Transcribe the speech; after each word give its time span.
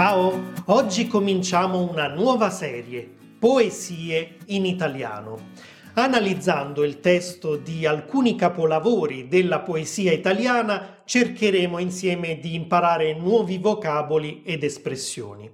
Ciao, 0.00 0.52
oggi 0.66 1.08
cominciamo 1.08 1.80
una 1.80 2.06
nuova 2.06 2.50
serie, 2.50 3.04
Poesie 3.36 4.36
in 4.46 4.64
italiano, 4.64 5.48
analizzando 5.94 6.84
il 6.84 7.00
testo 7.00 7.56
di 7.56 7.84
alcuni 7.84 8.36
capolavori 8.36 9.26
della 9.26 9.58
poesia 9.58 10.12
italiana 10.12 11.02
cercheremo 11.04 11.80
insieme 11.80 12.38
di 12.38 12.54
imparare 12.54 13.12
nuovi 13.14 13.58
vocaboli 13.58 14.42
ed 14.44 14.62
espressioni. 14.62 15.50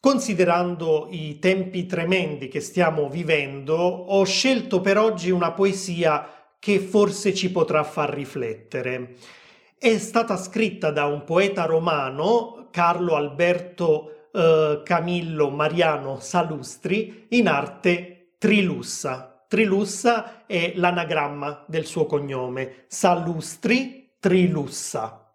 Considerando 0.00 1.08
i 1.08 1.38
tempi 1.38 1.86
tremendi 1.86 2.48
che 2.48 2.60
stiamo 2.60 3.08
vivendo, 3.08 3.74
ho 3.74 4.22
scelto 4.24 4.82
per 4.82 4.98
oggi 4.98 5.30
una 5.30 5.52
poesia 5.52 6.28
che 6.58 6.78
forse 6.78 7.32
ci 7.32 7.50
potrà 7.50 7.84
far 7.84 8.10
riflettere. 8.10 9.14
È 9.78 9.96
stata 9.96 10.36
scritta 10.36 10.90
da 10.90 11.06
un 11.06 11.24
poeta 11.24 11.64
romano, 11.64 12.65
Carlo 12.76 13.14
Alberto 13.14 14.28
eh, 14.34 14.82
Camillo 14.84 15.48
Mariano 15.48 16.20
Salustri, 16.20 17.24
in 17.30 17.48
arte 17.48 18.34
Trilussa. 18.36 19.46
Trilussa 19.48 20.44
è 20.44 20.74
l'anagramma 20.76 21.64
del 21.66 21.86
suo 21.86 22.04
cognome, 22.04 22.84
Salustri 22.88 24.16
Trilussa. 24.20 25.32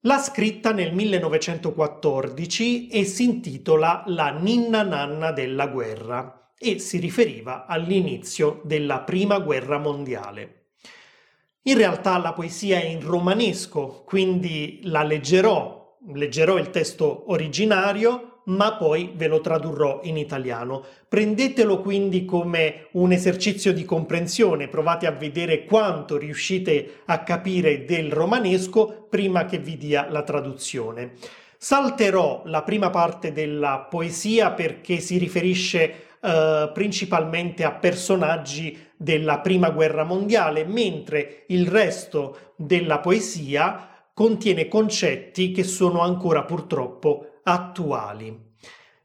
L'ha 0.00 0.18
scritta 0.20 0.72
nel 0.72 0.94
1914 0.94 2.88
e 2.88 3.04
si 3.04 3.24
intitola 3.24 4.04
La 4.06 4.30
ninna 4.30 4.82
nanna 4.82 5.32
della 5.32 5.66
guerra 5.66 6.54
e 6.56 6.78
si 6.78 6.96
riferiva 6.96 7.66
all'inizio 7.66 8.62
della 8.64 9.00
Prima 9.00 9.38
Guerra 9.38 9.76
Mondiale. 9.76 10.68
In 11.64 11.76
realtà 11.76 12.16
la 12.16 12.32
poesia 12.32 12.78
è 12.78 12.86
in 12.86 13.02
romanesco, 13.02 14.02
quindi 14.06 14.80
la 14.84 15.02
leggerò, 15.02 15.77
leggerò 16.12 16.58
il 16.58 16.70
testo 16.70 17.24
originario, 17.30 18.40
ma 18.44 18.74
poi 18.76 19.12
ve 19.14 19.26
lo 19.26 19.40
tradurrò 19.40 20.00
in 20.04 20.16
italiano. 20.16 20.84
Prendetelo 21.06 21.80
quindi 21.80 22.24
come 22.24 22.86
un 22.92 23.12
esercizio 23.12 23.72
di 23.72 23.84
comprensione, 23.84 24.68
provate 24.68 25.06
a 25.06 25.12
vedere 25.12 25.64
quanto 25.64 26.16
riuscite 26.16 27.00
a 27.06 27.22
capire 27.22 27.84
del 27.84 28.10
romanesco 28.10 29.06
prima 29.08 29.44
che 29.44 29.58
vi 29.58 29.76
dia 29.76 30.06
la 30.08 30.22
traduzione. 30.22 31.12
Salterò 31.58 32.42
la 32.46 32.62
prima 32.62 32.88
parte 32.88 33.32
della 33.32 33.86
poesia 33.90 34.52
perché 34.52 35.00
si 35.00 35.18
riferisce 35.18 36.06
eh, 36.20 36.70
principalmente 36.72 37.64
a 37.64 37.72
personaggi 37.72 38.86
della 38.96 39.38
Prima 39.38 39.70
Guerra 39.70 40.04
Mondiale, 40.04 40.64
mentre 40.64 41.44
il 41.48 41.68
resto 41.68 42.52
della 42.56 42.98
poesia 42.98 43.87
contiene 44.18 44.66
concetti 44.66 45.52
che 45.52 45.62
sono 45.62 46.00
ancora 46.00 46.42
purtroppo 46.42 47.38
attuali. 47.44 48.56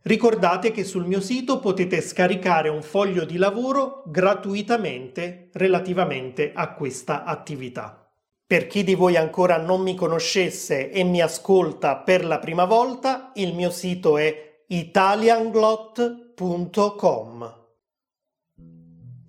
Ricordate 0.02 0.72
che 0.72 0.84
sul 0.84 1.06
mio 1.06 1.22
sito 1.22 1.60
potete 1.60 2.02
scaricare 2.02 2.68
un 2.68 2.82
foglio 2.82 3.24
di 3.24 3.38
lavoro 3.38 4.02
gratuitamente 4.08 5.50
relativamente 5.54 6.52
a 6.52 6.74
questa 6.74 7.26
attività. 7.26 8.12
Per 8.44 8.66
chi 8.66 8.84
di 8.84 8.96
voi 8.96 9.16
ancora 9.16 9.58
non 9.58 9.82
mi 9.82 9.94
conoscesse 9.94 10.90
e 10.90 11.04
mi 11.04 11.22
ascolta 11.22 11.98
per 11.98 12.26
la 12.26 12.40
prima 12.40 12.66
volta, 12.66 13.34
il 13.36 13.54
mio 13.54 13.70
sito 13.70 14.18
è 14.18 14.64
italianglot.com 14.66 17.56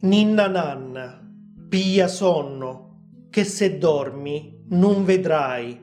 Ninna 0.00 0.46
nanna, 0.46 1.22
pia 1.68 2.08
sonno, 2.08 3.26
che 3.28 3.44
se 3.44 3.76
dormi 3.76 4.53
non 4.68 5.04
vedrai 5.04 5.78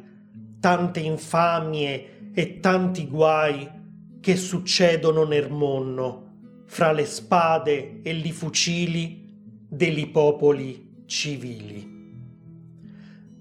tante 0.59 0.99
infamie 0.99 2.31
e 2.33 2.59
tanti 2.59 3.07
guai 3.07 3.69
che 4.19 4.35
succedono 4.35 5.25
nel 5.25 5.51
mondo 5.51 6.29
fra 6.67 6.91
le 6.91 7.05
spade 7.05 8.01
e 8.01 8.13
li 8.13 8.31
fucili 8.31 9.29
degli 9.67 10.09
popoli 10.09 11.03
civili. 11.05 11.89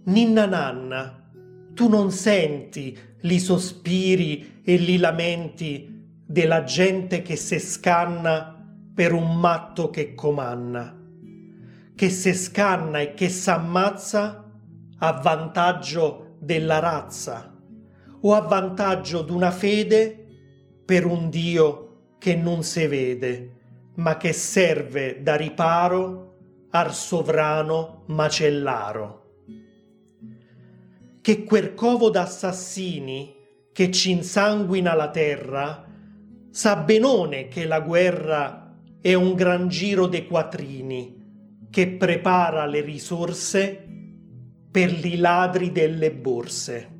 Ninna 0.05 0.47
nanna, 0.47 1.31
tu 1.75 1.89
non 1.89 2.11
senti 2.11 2.99
li 3.21 3.39
sospiri 3.39 4.63
e 4.65 4.77
li 4.77 4.97
lamenti 4.97 6.05
della 6.27 6.65
gente 6.65 7.23
che 7.23 7.37
se 7.37 7.59
scanna 7.59 8.57
per 8.95 9.13
un 9.13 9.39
matto 9.39 9.91
che 9.91 10.15
comanna, 10.15 10.97
che 11.95 12.11
se 12.11 12.35
scanna 12.35 13.01
e 13.01 13.15
che 13.15 13.29
s'ammazza 13.29 14.50
a 15.01 15.13
vantaggio 15.13 16.37
della 16.39 16.79
razza 16.79 17.55
o 18.23 18.35
a 18.35 18.41
vantaggio 18.41 19.23
d'una 19.23 19.51
fede 19.51 20.27
per 20.85 21.07
un 21.07 21.29
Dio 21.31 22.15
che 22.19 22.35
non 22.35 22.63
si 22.63 22.87
vede, 22.87 23.51
ma 23.95 24.17
che 24.17 24.33
serve 24.33 25.23
da 25.23 25.37
riparo 25.37 26.37
al 26.71 26.93
sovrano 26.95 28.03
macellaro. 28.07 29.19
Che 31.21 31.45
quel 31.45 31.75
covo 31.75 32.11
d'assassini 32.11 33.37
che 33.73 33.91
ci 33.91 34.11
insanguina 34.11 34.95
la 34.95 35.11
terra 35.11 35.85
Sa 36.53 36.75
benone 36.75 37.47
che 37.47 37.65
la 37.65 37.79
guerra 37.79 38.77
è 39.01 39.15
un 39.15 39.35
gran 39.35 39.69
giro 39.69 40.09
de 40.09 40.27
quattrini 40.27 41.69
che 41.71 41.91
prepara 41.91 42.67
le 42.67 42.81
risorse 42.81 43.90
per 44.71 44.93
li 44.93 45.17
ladri 45.17 45.73
delle 45.73 46.13
borse. 46.13 46.99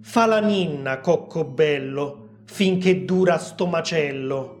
Fa 0.00 0.26
la 0.26 0.40
ninna, 0.40 1.00
cocco 1.00 1.44
bello, 1.44 2.40
finché 2.44 3.04
dura 3.04 3.38
sto 3.38 3.66
macello. 3.66 4.56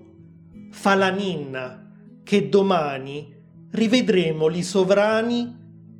Fa 0.70 0.94
la 0.94 1.10
ninna, 1.10 1.90
che 2.22 2.48
domani 2.48 3.34
rivedremo 3.70 4.46
li 4.46 4.62
sovrani 4.62 5.56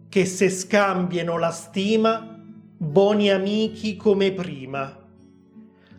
che 0.09 0.25
se 0.25 0.49
scambiano 0.49 1.39
la 1.39 1.51
stima, 1.51 2.41
buoni 2.77 3.31
amici 3.31 3.97
come 3.97 4.33
prima. 4.33 4.97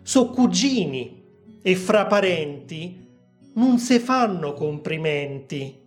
So 0.02 0.30
cugini, 0.30 1.20
e 1.62 1.76
fra 1.76 2.06
parenti 2.06 3.08
non 3.54 3.78
se 3.78 4.00
fanno 4.00 4.54
complimenti. 4.54 5.78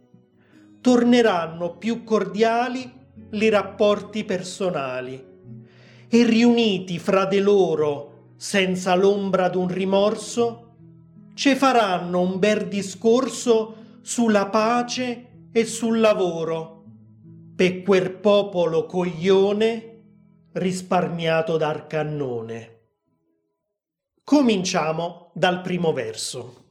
Torneranno 0.81 1.77
più 1.77 2.03
cordiali 2.03 3.01
i 3.33 3.49
rapporti 3.49 4.23
personali 4.23 5.31
e 6.07 6.23
riuniti 6.23 6.99
fra 6.99 7.25
de 7.25 7.39
loro 7.39 8.31
senza 8.37 8.93
l'ombra 8.95 9.49
d'un 9.49 9.67
rimorso, 9.67 10.75
ci 11.33 11.55
faranno 11.55 12.19
un 12.19 12.37
bel 12.37 12.67
discorso 12.67 13.99
sulla 14.01 14.47
pace 14.49 15.47
e 15.51 15.65
sul 15.65 15.99
lavoro 15.99 16.83
per 17.55 17.81
quel 17.81 18.11
popolo 18.11 18.85
coglione 18.85 19.89
risparmiato 20.53 21.57
dal 21.57 21.87
cannone. 21.87 22.69
Cominciamo 24.23 25.31
dal 25.33 25.61
primo 25.61 25.91
verso. 25.93 26.65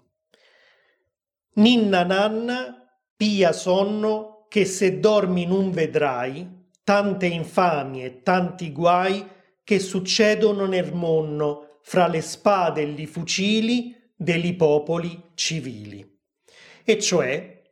Ninna 1.55 2.05
nanna, 2.05 2.89
pia 3.17 3.53
sonno, 3.53 4.32
che 4.53 4.67
se 4.67 5.01
dormi 5.01 5.47
non 5.47 5.71
vedrai 5.71 6.47
tante 6.85 7.25
infamie 7.25 8.05
e 8.05 8.23
tanti 8.23 8.71
guai 8.71 9.27
che 9.65 9.79
succedono 9.79 10.67
nel 10.67 10.93
mondo 10.93 11.79
fra 11.81 12.07
le 12.07 12.21
spade 12.21 12.83
e 12.83 13.01
i 13.01 13.07
fucili 13.07 13.97
degli 14.15 14.55
popoli 14.55 15.31
civili. 15.33 16.07
E 16.85 17.01
cioè, 17.01 17.63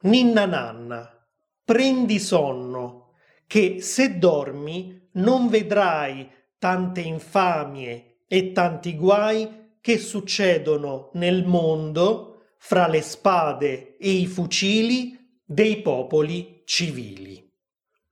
ninna 0.00 0.44
nanna, 0.44 1.24
prendi 1.64 2.18
sonno, 2.18 3.12
che 3.46 3.80
se 3.80 4.18
dormi 4.18 5.10
non 5.12 5.46
vedrai 5.46 6.28
tante 6.58 7.00
infamie 7.00 8.22
e 8.26 8.50
tanti 8.50 8.96
guai 8.96 9.76
che 9.80 9.98
succedono 9.98 11.10
nel 11.12 11.46
mondo 11.46 12.46
fra 12.58 12.88
le 12.88 13.02
spade 13.02 13.96
e 13.98 14.10
i 14.10 14.26
fucili 14.26 15.22
dei 15.44 15.82
popoli 15.82 16.62
civili. 16.64 17.42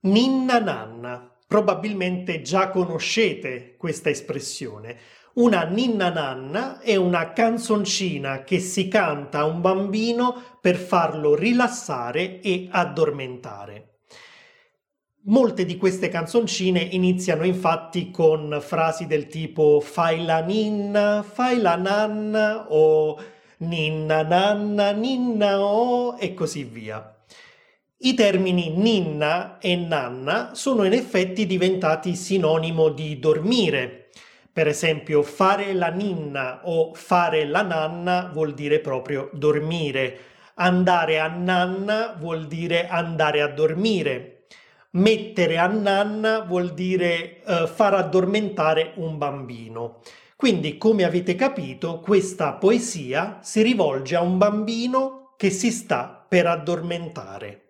Ninna 0.01 0.59
nanna. 0.59 1.29
Probabilmente 1.47 2.41
già 2.41 2.69
conoscete 2.69 3.75
questa 3.77 4.09
espressione. 4.09 4.97
Una 5.35 5.63
ninna 5.63 6.09
nanna 6.09 6.79
è 6.79 6.95
una 6.95 7.33
canzoncina 7.33 8.43
che 8.43 8.59
si 8.59 8.87
canta 8.87 9.39
a 9.39 9.45
un 9.45 9.61
bambino 9.61 10.41
per 10.61 10.75
farlo 10.75 11.35
rilassare 11.35 12.39
e 12.41 12.67
addormentare. 12.71 13.99
Molte 15.25 15.65
di 15.65 15.77
queste 15.77 16.09
canzoncine 16.09 16.81
iniziano 16.81 17.45
infatti 17.45 18.11
con 18.11 18.59
frasi 18.61 19.07
del 19.07 19.27
tipo 19.27 19.79
fai 19.79 20.25
la 20.25 20.41
ninna, 20.41 21.23
fai 21.23 21.61
la 21.61 21.77
nanna 21.77 22.65
o 22.69 23.17
ninna 23.57 24.21
nanna, 24.23 24.91
ninna 24.91 25.59
o 25.61 26.17
e 26.19 26.33
così 26.33 26.63
via. 26.63 27.12
I 28.05 28.15
termini 28.15 28.69
ninna 28.69 29.59
e 29.59 29.77
nanna 29.77 30.49
sono 30.55 30.83
in 30.83 30.91
effetti 30.91 31.45
diventati 31.45 32.15
sinonimo 32.15 32.89
di 32.89 33.17
dormire, 33.17 34.09
Per 34.51 34.67
esempio, 34.67 35.23
fare 35.23 35.73
la 35.73 35.87
ninna 35.87 36.59
o 36.65 36.93
fare 36.93 37.45
la 37.45 37.61
nanna 37.61 38.29
vuol 38.33 38.53
dire 38.53 38.79
proprio 38.79 39.29
dormire. 39.31 40.17
Andare 40.55 41.19
a 41.19 41.27
nanna 41.27 42.13
vuol 42.19 42.47
dire 42.47 42.89
andare 42.89 43.41
a 43.41 43.47
dormire. 43.47 44.47
Mettere 44.91 45.57
a 45.57 45.67
nanna 45.67 46.41
vuol 46.41 46.73
dire 46.73 47.41
uh, 47.45 47.67
far 47.67 47.93
addormentare 47.93 48.91
un 48.97 49.17
bambino. 49.17 50.01
Quindi, 50.35 50.77
come 50.77 51.05
avete 51.05 51.35
capito, 51.35 52.01
questa 52.01 52.51
poesia 52.51 53.39
si 53.41 53.61
rivolge 53.61 54.17
a 54.17 54.21
un 54.21 54.37
bambino 54.37 55.33
che 55.37 55.49
si 55.49 55.71
sta 55.71 56.25
per 56.27 56.47
addormentare. 56.47 57.62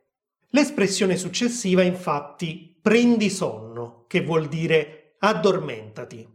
L'espressione 0.55 1.17
successiva, 1.17 1.81
infatti, 1.81 2.77
prendi 2.79 3.31
sonno, 3.31 4.05
che 4.05 4.21
vuol 4.21 4.47
dire 4.47 5.15
addormentati. 5.17 6.27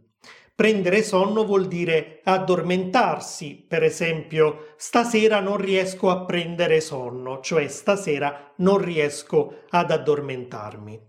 Prendere 0.53 1.03
sonno 1.03 1.45
vuol 1.45 1.69
dire 1.69 2.19
addormentarsi, 2.25 3.63
per 3.65 3.81
esempio 3.81 4.73
stasera 4.75 5.39
non 5.39 5.55
riesco 5.55 6.09
a 6.09 6.25
prendere 6.25 6.81
sonno, 6.81 7.39
cioè 7.39 7.69
stasera 7.69 8.51
non 8.57 8.79
riesco 8.79 9.61
ad 9.69 9.89
addormentarmi. 9.89 10.99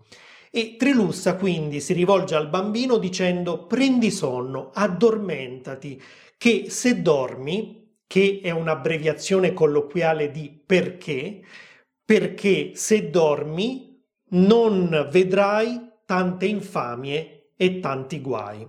E 0.52 0.76
Trilussa 0.78 1.34
quindi 1.34 1.80
si 1.80 1.94
rivolge 1.94 2.36
al 2.36 2.48
bambino 2.48 2.96
dicendo 2.98 3.66
prendi 3.66 4.12
sonno, 4.12 4.70
addormentati, 4.72 6.00
che 6.38 6.66
se 6.68 7.02
dormi, 7.02 7.96
che 8.06 8.38
è 8.40 8.50
un'abbreviazione 8.50 9.52
colloquiale 9.52 10.30
di 10.30 10.48
perché, 10.64 11.42
perché 12.10 12.72
se 12.74 13.08
dormi 13.08 14.02
non 14.30 15.06
vedrai 15.12 15.80
tante 16.04 16.46
infamie 16.46 17.52
e 17.56 17.78
tanti 17.78 18.20
guai. 18.20 18.66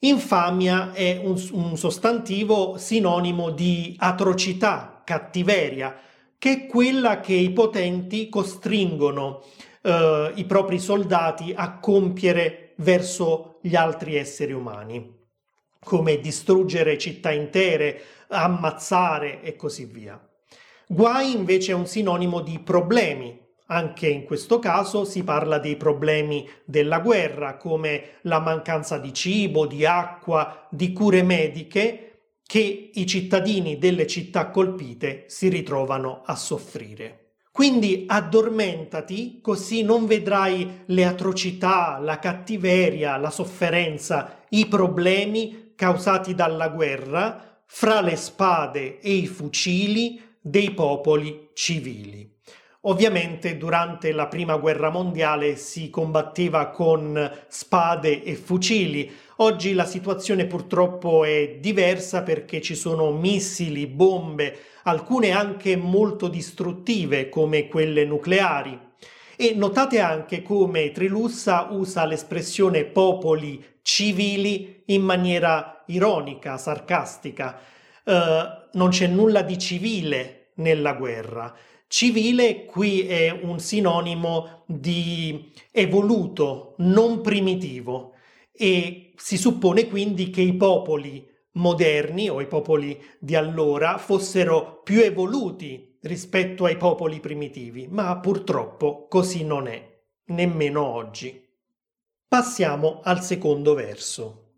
Infamia 0.00 0.92
è 0.92 1.20
un, 1.22 1.40
un 1.52 1.76
sostantivo 1.76 2.76
sinonimo 2.76 3.50
di 3.50 3.94
atrocità, 3.96 5.00
cattiveria, 5.04 5.96
che 6.38 6.52
è 6.52 6.66
quella 6.66 7.20
che 7.20 7.34
i 7.34 7.52
potenti 7.52 8.28
costringono 8.28 9.44
eh, 9.82 10.32
i 10.34 10.44
propri 10.44 10.80
soldati 10.80 11.52
a 11.54 11.78
compiere 11.78 12.72
verso 12.78 13.60
gli 13.62 13.76
altri 13.76 14.16
esseri 14.16 14.52
umani, 14.52 15.08
come 15.84 16.18
distruggere 16.18 16.98
città 16.98 17.30
intere, 17.30 18.00
ammazzare 18.26 19.40
e 19.40 19.54
così 19.54 19.84
via. 19.84 20.20
Guai 20.92 21.36
invece 21.36 21.70
è 21.70 21.74
un 21.76 21.86
sinonimo 21.86 22.40
di 22.40 22.58
problemi, 22.58 23.38
anche 23.66 24.08
in 24.08 24.24
questo 24.24 24.58
caso 24.58 25.04
si 25.04 25.22
parla 25.22 25.60
dei 25.60 25.76
problemi 25.76 26.44
della 26.64 26.98
guerra, 26.98 27.56
come 27.56 28.14
la 28.22 28.40
mancanza 28.40 28.98
di 28.98 29.14
cibo, 29.14 29.68
di 29.68 29.86
acqua, 29.86 30.66
di 30.68 30.92
cure 30.92 31.22
mediche 31.22 32.40
che 32.44 32.90
i 32.92 33.06
cittadini 33.06 33.78
delle 33.78 34.08
città 34.08 34.50
colpite 34.50 35.26
si 35.28 35.46
ritrovano 35.48 36.22
a 36.24 36.34
soffrire. 36.34 37.34
Quindi 37.52 38.06
addormentati, 38.08 39.38
così 39.40 39.84
non 39.84 40.06
vedrai 40.06 40.82
le 40.86 41.04
atrocità, 41.04 42.00
la 42.00 42.18
cattiveria, 42.18 43.16
la 43.16 43.30
sofferenza, 43.30 44.40
i 44.48 44.66
problemi 44.66 45.72
causati 45.76 46.34
dalla 46.34 46.68
guerra 46.68 47.62
fra 47.64 48.00
le 48.00 48.16
spade 48.16 48.98
e 48.98 49.12
i 49.12 49.28
fucili 49.28 50.28
dei 50.40 50.72
popoli 50.72 51.50
civili. 51.52 52.38
Ovviamente 52.84 53.58
durante 53.58 54.10
la 54.10 54.26
prima 54.26 54.56
guerra 54.56 54.88
mondiale 54.88 55.56
si 55.56 55.90
combatteva 55.90 56.70
con 56.70 57.30
spade 57.46 58.22
e 58.22 58.34
fucili. 58.36 59.10
Oggi 59.36 59.74
la 59.74 59.84
situazione 59.84 60.46
purtroppo 60.46 61.24
è 61.24 61.58
diversa 61.60 62.22
perché 62.22 62.62
ci 62.62 62.74
sono 62.74 63.10
missili, 63.10 63.86
bombe, 63.86 64.58
alcune 64.84 65.30
anche 65.30 65.76
molto 65.76 66.28
distruttive 66.28 67.28
come 67.28 67.68
quelle 67.68 68.06
nucleari. 68.06 68.78
E 69.36 69.52
notate 69.54 70.00
anche 70.00 70.40
come 70.40 70.90
Trilussa 70.90 71.68
usa 71.70 72.06
l'espressione 72.06 72.84
popoli 72.84 73.62
civili 73.82 74.84
in 74.86 75.02
maniera 75.02 75.82
ironica, 75.86 76.56
sarcastica. 76.56 77.58
Uh, 78.04 78.59
non 78.72 78.90
c'è 78.90 79.06
nulla 79.06 79.42
di 79.42 79.58
civile 79.58 80.52
nella 80.56 80.94
guerra. 80.94 81.54
Civile 81.86 82.64
qui 82.64 83.00
è 83.00 83.30
un 83.30 83.58
sinonimo 83.58 84.64
di 84.66 85.52
evoluto, 85.72 86.74
non 86.78 87.20
primitivo 87.20 88.14
e 88.52 89.12
si 89.16 89.36
suppone 89.36 89.88
quindi 89.88 90.30
che 90.30 90.40
i 90.40 90.54
popoli 90.54 91.28
moderni 91.52 92.28
o 92.28 92.40
i 92.40 92.46
popoli 92.46 93.02
di 93.18 93.34
allora 93.34 93.98
fossero 93.98 94.82
più 94.84 95.00
evoluti 95.00 95.98
rispetto 96.02 96.64
ai 96.64 96.76
popoli 96.76 97.20
primitivi, 97.20 97.88
ma 97.88 98.18
purtroppo 98.18 99.06
così 99.08 99.44
non 99.44 99.66
è, 99.66 100.00
nemmeno 100.26 100.84
oggi. 100.84 101.48
Passiamo 102.28 103.00
al 103.02 103.22
secondo 103.22 103.74
verso. 103.74 104.52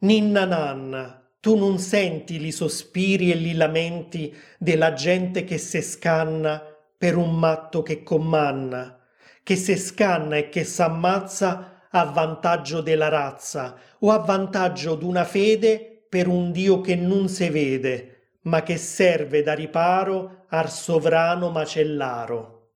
Ninna 0.00 0.44
nanna, 0.44 1.23
tu 1.44 1.56
non 1.56 1.78
senti 1.78 2.40
li 2.40 2.50
sospiri 2.50 3.30
e 3.30 3.34
li 3.34 3.52
lamenti 3.52 4.34
della 4.56 4.94
gente 4.94 5.44
che 5.44 5.58
se 5.58 5.82
scanna 5.82 6.58
per 6.96 7.18
un 7.18 7.38
matto 7.38 7.82
che 7.82 8.02
commanna, 8.02 8.98
che 9.42 9.54
se 9.54 9.76
scanna 9.76 10.36
e 10.36 10.48
che 10.48 10.64
s'ammazza 10.64 11.88
a 11.90 12.04
vantaggio 12.04 12.80
della 12.80 13.08
razza 13.08 13.76
o 13.98 14.10
a 14.10 14.20
vantaggio 14.20 14.94
d'una 14.94 15.24
fede 15.24 16.06
per 16.08 16.28
un 16.28 16.50
Dio 16.50 16.80
che 16.80 16.96
non 16.96 17.28
se 17.28 17.50
vede, 17.50 18.38
ma 18.44 18.62
che 18.62 18.78
serve 18.78 19.42
da 19.42 19.52
riparo 19.52 20.46
al 20.48 20.70
sovrano 20.70 21.50
macellaro. 21.50 22.70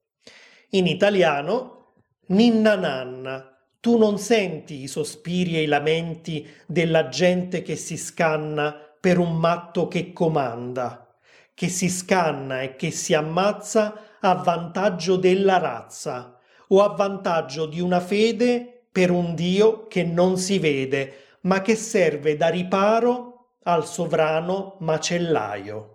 In 0.73 0.87
italiano, 0.87 1.95
ninna 2.27 2.75
nanna, 2.75 3.48
tu 3.81 3.97
non 3.97 4.19
senti 4.19 4.83
i 4.83 4.89
sospiri 4.89 5.57
e 5.57 5.63
i 5.63 5.67
lamenti 5.67 6.47
della 6.67 7.09
gente 7.09 7.63
che 7.63 7.77
si 7.77 7.97
scanna 7.97 8.73
per 9.01 9.19
un 9.19 9.37
matto 9.37 9.87
che 9.87 10.13
comanda, 10.13 11.15
che 11.55 11.69
si 11.69 11.89
scanna 11.89 12.63
e 12.63 12.77
che 12.77 12.91
si 12.91 13.15
ammazza 13.15 14.17
a 14.21 14.35
vantaggio 14.35 15.17
della 15.17 15.59
razza 15.59 16.39
o 16.69 16.83
a 16.83 16.95
vantaggio 16.95 17.67
di 17.67 17.81
una 17.81 18.01
fede 18.01 18.87
per 18.91 19.11
un 19.11 19.35
Dio 19.35 19.87
che 19.87 20.03
non 20.03 20.37
si 20.39 20.59
vede, 20.59 21.37
ma 21.43 21.63
che 21.63 21.77
serve 21.77 22.37
da 22.37 22.49
riparo 22.49 23.55
al 23.63 23.87
sovrano 23.87 24.77
macellaio. 24.81 25.95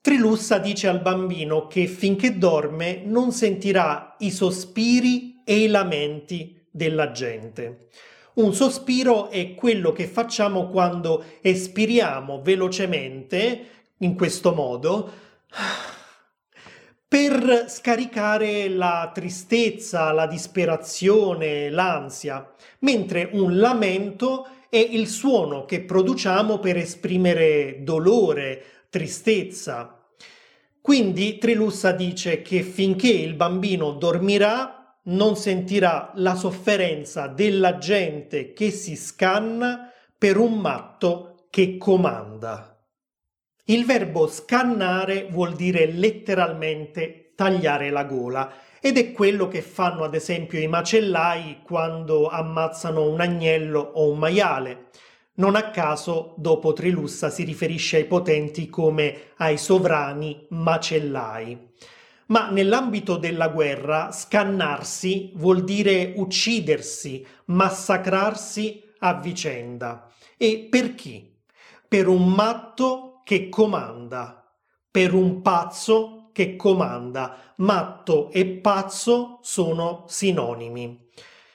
Trilussa 0.00 0.58
dice 0.58 0.86
al 0.86 1.00
bambino 1.00 1.66
che 1.66 1.86
finché 1.86 2.38
dorme 2.38 3.02
non 3.04 3.32
sentirà 3.32 4.14
i 4.18 4.30
sospiri 4.30 5.33
e 5.44 5.56
i 5.58 5.66
lamenti 5.68 6.66
della 6.70 7.12
gente. 7.12 7.88
Un 8.34 8.52
sospiro 8.52 9.28
è 9.30 9.54
quello 9.54 9.92
che 9.92 10.08
facciamo 10.08 10.68
quando 10.68 11.22
espiriamo 11.40 12.42
velocemente, 12.42 13.66
in 13.98 14.16
questo 14.16 14.52
modo, 14.52 15.12
per 17.06 17.66
scaricare 17.68 18.68
la 18.68 19.12
tristezza, 19.14 20.10
la 20.10 20.26
disperazione, 20.26 21.70
l'ansia, 21.70 22.52
mentre 22.80 23.28
un 23.32 23.56
lamento 23.56 24.48
è 24.68 24.78
il 24.78 25.06
suono 25.06 25.64
che 25.64 25.82
produciamo 25.82 26.58
per 26.58 26.76
esprimere 26.76 27.84
dolore, 27.84 28.64
tristezza. 28.90 29.96
Quindi 30.80 31.38
Trilussa 31.38 31.92
dice 31.92 32.42
che 32.42 32.62
finché 32.62 33.12
il 33.12 33.34
bambino 33.34 33.92
dormirà 33.92 34.83
non 35.04 35.36
sentirà 35.36 36.12
la 36.14 36.34
sofferenza 36.34 37.26
della 37.26 37.78
gente 37.78 38.52
che 38.52 38.70
si 38.70 38.96
scanna 38.96 39.90
per 40.16 40.38
un 40.38 40.58
matto 40.58 41.46
che 41.50 41.76
comanda. 41.76 42.70
Il 43.66 43.84
verbo 43.84 44.26
scannare 44.26 45.26
vuol 45.30 45.54
dire 45.54 45.86
letteralmente 45.86 47.32
tagliare 47.34 47.90
la 47.90 48.04
gola 48.04 48.52
ed 48.80 48.98
è 48.98 49.12
quello 49.12 49.48
che 49.48 49.62
fanno 49.62 50.04
ad 50.04 50.14
esempio 50.14 50.58
i 50.58 50.66
macellai 50.66 51.60
quando 51.62 52.28
ammazzano 52.28 53.08
un 53.08 53.20
agnello 53.20 53.80
o 53.80 54.10
un 54.10 54.18
maiale. 54.18 54.88
Non 55.36 55.56
a 55.56 55.70
caso, 55.70 56.34
dopo 56.36 56.72
Trilussa 56.72 57.28
si 57.28 57.44
riferisce 57.44 57.96
ai 57.96 58.04
potenti 58.04 58.68
come 58.68 59.32
ai 59.36 59.58
sovrani 59.58 60.46
macellai 60.50 61.72
ma 62.26 62.50
nell'ambito 62.50 63.16
della 63.16 63.48
guerra 63.48 64.10
scannarsi 64.12 65.32
vuol 65.34 65.64
dire 65.64 66.12
uccidersi, 66.16 67.24
massacrarsi 67.46 68.82
a 68.98 69.14
vicenda. 69.14 70.10
E 70.36 70.66
per 70.70 70.94
chi? 70.94 71.32
Per 71.86 72.08
un 72.08 72.28
matto 72.28 73.20
che 73.24 73.48
comanda, 73.48 74.44
per 74.90 75.12
un 75.12 75.42
pazzo 75.42 76.30
che 76.32 76.56
comanda. 76.56 77.54
Matto 77.58 78.30
e 78.30 78.44
pazzo 78.46 79.38
sono 79.42 80.04
sinonimi. 80.08 81.08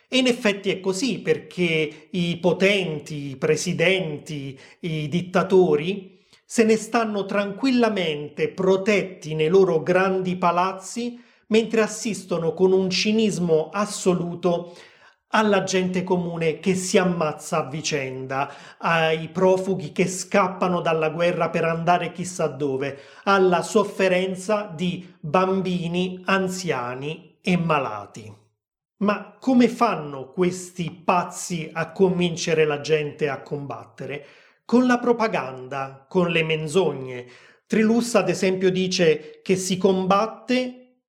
E 0.07 0.17
in 0.17 0.27
effetti 0.27 0.71
è 0.71 0.79
così 0.79 1.19
perché 1.19 2.07
i 2.09 2.37
potenti, 2.37 3.29
i 3.31 3.37
presidenti, 3.37 4.57
i 4.79 5.07
dittatori 5.07 6.18
se 6.51 6.63
ne 6.63 6.77
stanno 6.77 7.25
tranquillamente 7.25 8.49
protetti 8.49 9.35
nei 9.35 9.49
loro 9.49 9.83
grandi 9.83 10.35
palazzi 10.35 11.23
mentre 11.49 11.81
assistono 11.81 12.55
con 12.55 12.71
un 12.71 12.89
cinismo 12.89 13.69
assoluto 13.71 14.75
alla 15.27 15.61
gente 15.61 16.03
comune 16.03 16.59
che 16.59 16.73
si 16.73 16.97
ammazza 16.97 17.57
a 17.57 17.69
vicenda, 17.69 18.51
ai 18.79 19.29
profughi 19.29 19.91
che 19.91 20.07
scappano 20.07 20.81
dalla 20.81 21.11
guerra 21.11 21.51
per 21.51 21.65
andare 21.65 22.11
chissà 22.11 22.47
dove, 22.47 22.97
alla 23.25 23.61
sofferenza 23.61 24.73
di 24.75 25.07
bambini, 25.19 26.23
anziani 26.25 27.37
e 27.43 27.57
malati. 27.57 28.33
Ma 29.03 29.35
come 29.39 29.67
fanno 29.67 30.31
questi 30.31 30.89
pazzi 30.89 31.69
a 31.71 31.91
convincere 31.91 32.65
la 32.65 32.81
gente 32.81 33.29
a 33.29 33.39
combattere? 33.43 34.25
Con 34.69 34.85
la 34.85 34.99
propaganda, 34.99 36.05
con 36.07 36.29
le 36.29 36.43
menzogne. 36.43 37.25
Trilussa, 37.65 38.19
ad 38.19 38.29
esempio, 38.29 38.69
dice 38.69 39.39
che 39.41 39.55
si 39.55 39.77
combatte 39.77 41.05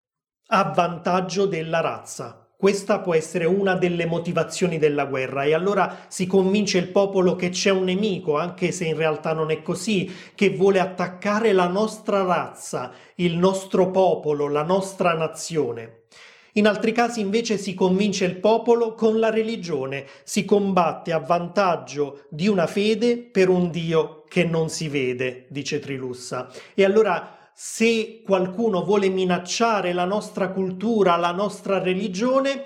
a 0.46 0.72
vantaggio 0.74 1.44
della 1.44 1.80
razza. 1.80 2.50
Questa 2.56 3.00
può 3.00 3.12
essere 3.12 3.44
una 3.44 3.74
delle 3.74 4.06
motivazioni 4.06 4.78
della 4.78 5.04
guerra 5.04 5.44
e 5.44 5.52
allora 5.52 6.06
si 6.08 6.26
convince 6.26 6.78
il 6.78 6.88
popolo 6.88 7.36
che 7.36 7.50
c'è 7.50 7.68
un 7.68 7.84
nemico, 7.84 8.38
anche 8.38 8.72
se 8.72 8.86
in 8.86 8.96
realtà 8.96 9.34
non 9.34 9.50
è 9.50 9.60
così, 9.60 10.10
che 10.34 10.56
vuole 10.56 10.80
attaccare 10.80 11.52
la 11.52 11.68
nostra 11.68 12.22
razza, 12.22 12.92
il 13.16 13.36
nostro 13.36 13.90
popolo, 13.90 14.48
la 14.48 14.62
nostra 14.62 15.12
nazione. 15.12 15.99
In 16.54 16.66
altri 16.66 16.92
casi 16.92 17.20
invece 17.20 17.58
si 17.58 17.74
convince 17.74 18.24
il 18.24 18.36
popolo 18.36 18.94
con 18.94 19.18
la 19.18 19.30
religione, 19.30 20.06
si 20.24 20.44
combatte 20.44 21.12
a 21.12 21.18
vantaggio 21.18 22.26
di 22.28 22.48
una 22.48 22.66
fede 22.66 23.18
per 23.18 23.48
un 23.48 23.70
Dio 23.70 24.24
che 24.28 24.44
non 24.44 24.68
si 24.68 24.88
vede, 24.88 25.46
dice 25.48 25.78
Trilussa. 25.78 26.50
E 26.74 26.84
allora 26.84 27.38
se 27.54 28.22
qualcuno 28.24 28.82
vuole 28.82 29.08
minacciare 29.08 29.92
la 29.92 30.06
nostra 30.06 30.48
cultura, 30.48 31.16
la 31.16 31.32
nostra 31.32 31.78
religione, 31.78 32.64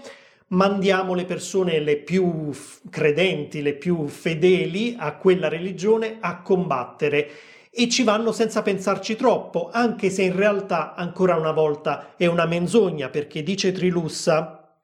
mandiamo 0.49 1.15
le 1.15 1.25
persone 1.25 1.81
le 1.81 1.97
più 1.97 2.51
credenti, 2.91 3.61
le 3.61 3.75
più 3.75 4.07
fedeli 4.07 4.95
a 4.99 5.17
quella 5.17 5.49
religione 5.49 6.19
a 6.21 6.41
combattere 6.43 7.31
e 7.77 7.89
ci 7.89 8.05
vanno 8.05 8.31
senza 8.31 8.63
pensarci 8.63 9.17
troppo, 9.17 9.69
anche 9.73 10.09
se 10.09 10.23
in 10.23 10.37
realtà 10.37 10.95
ancora 10.95 11.35
una 11.35 11.51
volta 11.51 12.15
è 12.17 12.27
una 12.27 12.47
menzogna, 12.47 13.09
perché 13.09 13.43
dice 13.43 13.73
Trilussa, 13.73 14.79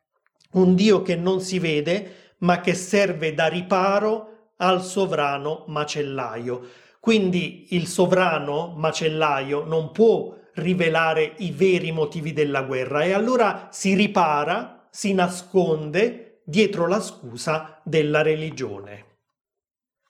un 0.53 0.75
Dio 0.75 1.03
che 1.03 1.15
non 1.15 1.41
si 1.41 1.61
vede, 1.61 2.35
ma 2.39 2.61
che 2.61 2.75
serve 2.75 3.33
da 3.33 3.47
riparo 3.47 4.55
al 4.57 4.83
sovrano 4.83 5.65
macellaio. 5.69 6.69
Quindi 6.99 7.69
il 7.71 7.87
sovrano 7.87 8.75
macellaio 8.77 9.65
non 9.65 9.93
può 9.93 10.37
rivelare 10.55 11.35
i 11.39 11.53
veri 11.53 11.93
motivi 11.93 12.33
della 12.33 12.63
guerra 12.63 13.05
e 13.05 13.13
allora 13.13 13.69
si 13.71 13.95
ripara, 13.95 14.89
si 14.91 15.15
nasconde 15.15 16.43
dietro 16.45 16.89
la 16.89 17.01
scusa 17.01 17.81
della 17.85 18.23
religione. 18.23 19.07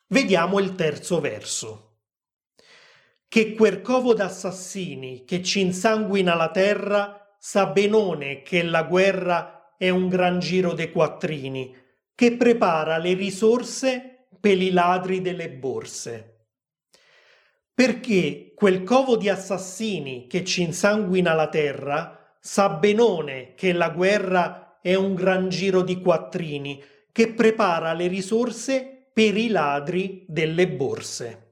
Vediamo 0.07 0.59
il 0.59 0.75
terzo 0.75 1.21
verso. 1.21 1.90
Che 3.31 3.55
quel 3.55 3.81
covo 3.81 4.13
d'assassini 4.13 5.25
che 5.25 5.41
ci 5.41 5.61
insanguina 5.61 6.35
la 6.35 6.51
terra 6.51 7.37
sa 7.39 7.67
benone 7.67 8.43
che 8.43 8.65
la 8.65 8.83
guerra 8.83 9.77
è 9.79 9.89
un 9.89 10.09
gran 10.09 10.41
giro 10.41 10.75
dei 10.75 10.91
quattrini, 10.91 11.73
che 12.13 12.37
prepara 12.37 12.99
le 12.99 13.15
risorse 13.15 14.27
per 14.41 14.61
i 14.61 14.73
ladri 14.73 15.21
delle 15.23 15.49
borse 15.49 16.31
perché 17.81 18.53
quel 18.55 18.83
covo 18.83 19.17
di 19.17 19.31
assassini 19.31 20.27
che 20.27 20.45
ci 20.45 20.61
insanguina 20.61 21.33
la 21.33 21.49
terra 21.49 22.37
sa 22.39 22.69
benone 22.69 23.55
che 23.55 23.73
la 23.73 23.89
guerra 23.89 24.81
è 24.83 24.95
un 24.95 25.15
gran 25.15 25.49
giro 25.49 25.81
di 25.81 25.99
quattrini 25.99 26.85
che 27.11 27.33
prepara 27.33 27.95
le 27.95 28.07
risorse 28.07 29.09
per 29.15 29.35
i 29.35 29.49
ladri 29.49 30.27
delle 30.29 30.69
borse. 30.69 31.50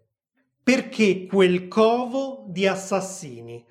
Perché 0.68 1.24
quel 1.24 1.66
covo 1.66 2.44
di 2.46 2.66
assassini? 2.66 3.64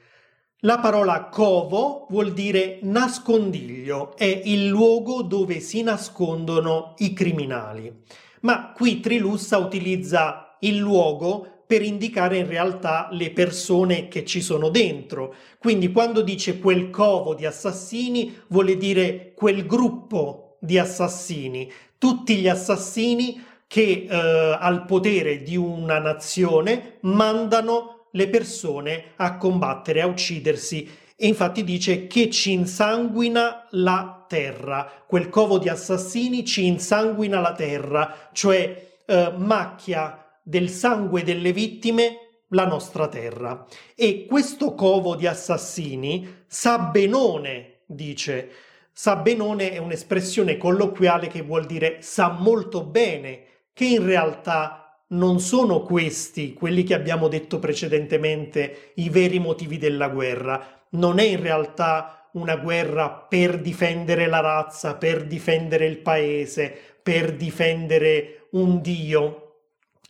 La 0.61 0.79
parola 0.79 1.25
covo 1.25 2.07
vuol 2.09 2.33
dire 2.33 2.79
nascondiglio, 2.81 4.17
è 4.17 4.41
il 4.45 4.65
luogo 4.65 5.21
dove 5.21 5.59
si 5.59 5.83
nascondono 5.83 6.95
i 6.97 7.13
criminali. 7.13 7.93
Ma 8.41 8.71
qui 8.71 8.99
Trilussa 8.99 9.59
utilizza 9.59 10.57
il 10.61 10.77
luogo 10.77 11.65
per 11.67 11.83
indicare 11.83 12.39
in 12.39 12.47
realtà 12.47 13.09
le 13.11 13.29
persone 13.29 14.07
che 14.07 14.25
ci 14.25 14.41
sono 14.41 14.69
dentro. 14.69 15.35
Quindi 15.59 15.91
quando 15.91 16.23
dice 16.23 16.57
quel 16.57 16.89
covo 16.89 17.35
di 17.35 17.45
assassini 17.45 18.35
vuole 18.47 18.75
dire 18.75 19.33
quel 19.35 19.67
gruppo 19.67 20.57
di 20.59 20.79
assassini, 20.79 21.71
tutti 21.99 22.37
gli 22.37 22.47
assassini 22.47 23.39
che 23.67 24.07
eh, 24.09 24.57
al 24.59 24.85
potere 24.85 25.43
di 25.43 25.57
una 25.57 25.99
nazione 25.99 26.97
mandano 27.01 28.07
le 28.11 28.29
persone 28.29 29.11
a 29.17 29.37
combattere, 29.37 30.01
a 30.01 30.07
uccidersi. 30.07 30.89
E 31.15 31.27
infatti 31.27 31.63
dice 31.63 32.07
che 32.07 32.29
ci 32.29 32.51
insanguina 32.51 33.67
la 33.71 34.25
terra, 34.27 35.03
quel 35.07 35.29
covo 35.29 35.57
di 35.57 35.69
assassini 35.69 36.45
ci 36.45 36.65
insanguina 36.65 37.39
la 37.39 37.53
terra, 37.53 38.29
cioè 38.33 38.99
eh, 39.05 39.33
macchia 39.35 40.25
del 40.43 40.69
sangue 40.69 41.23
delle 41.23 41.51
vittime 41.51 42.27
la 42.49 42.65
nostra 42.65 43.07
terra. 43.07 43.65
E 43.95 44.25
questo 44.25 44.73
covo 44.75 45.15
di 45.15 45.27
assassini 45.27 46.43
sa 46.47 46.79
benone, 46.79 47.79
dice. 47.85 48.51
Sa 48.91 49.15
benone 49.17 49.71
è 49.71 49.77
un'espressione 49.77 50.57
colloquiale 50.57 51.27
che 51.27 51.41
vuol 51.41 51.65
dire 51.65 52.01
sa 52.01 52.29
molto 52.29 52.83
bene, 52.83 53.43
che 53.77 53.85
in 53.85 54.03
realtà 54.03 55.03
non 55.09 55.39
sono 55.39 55.83
questi, 55.83 56.53
quelli 56.53 56.81
che 56.81 56.95
abbiamo 56.95 57.27
detto 57.27 57.59
precedentemente, 57.59 58.93
i 58.95 59.09
veri 59.09 59.37
motivi 59.37 59.77
della 59.77 60.09
guerra. 60.09 60.87
Non 60.93 61.19
è 61.19 61.23
in 61.25 61.39
realtà 61.39 62.27
una 62.33 62.55
guerra 62.55 63.11
per 63.11 63.61
difendere 63.61 64.25
la 64.25 64.39
razza, 64.39 64.95
per 64.95 65.27
difendere 65.27 65.85
il 65.85 65.99
paese, 65.99 66.75
per 67.03 67.35
difendere 67.35 68.47
un 68.53 68.81
dio, 68.81 69.59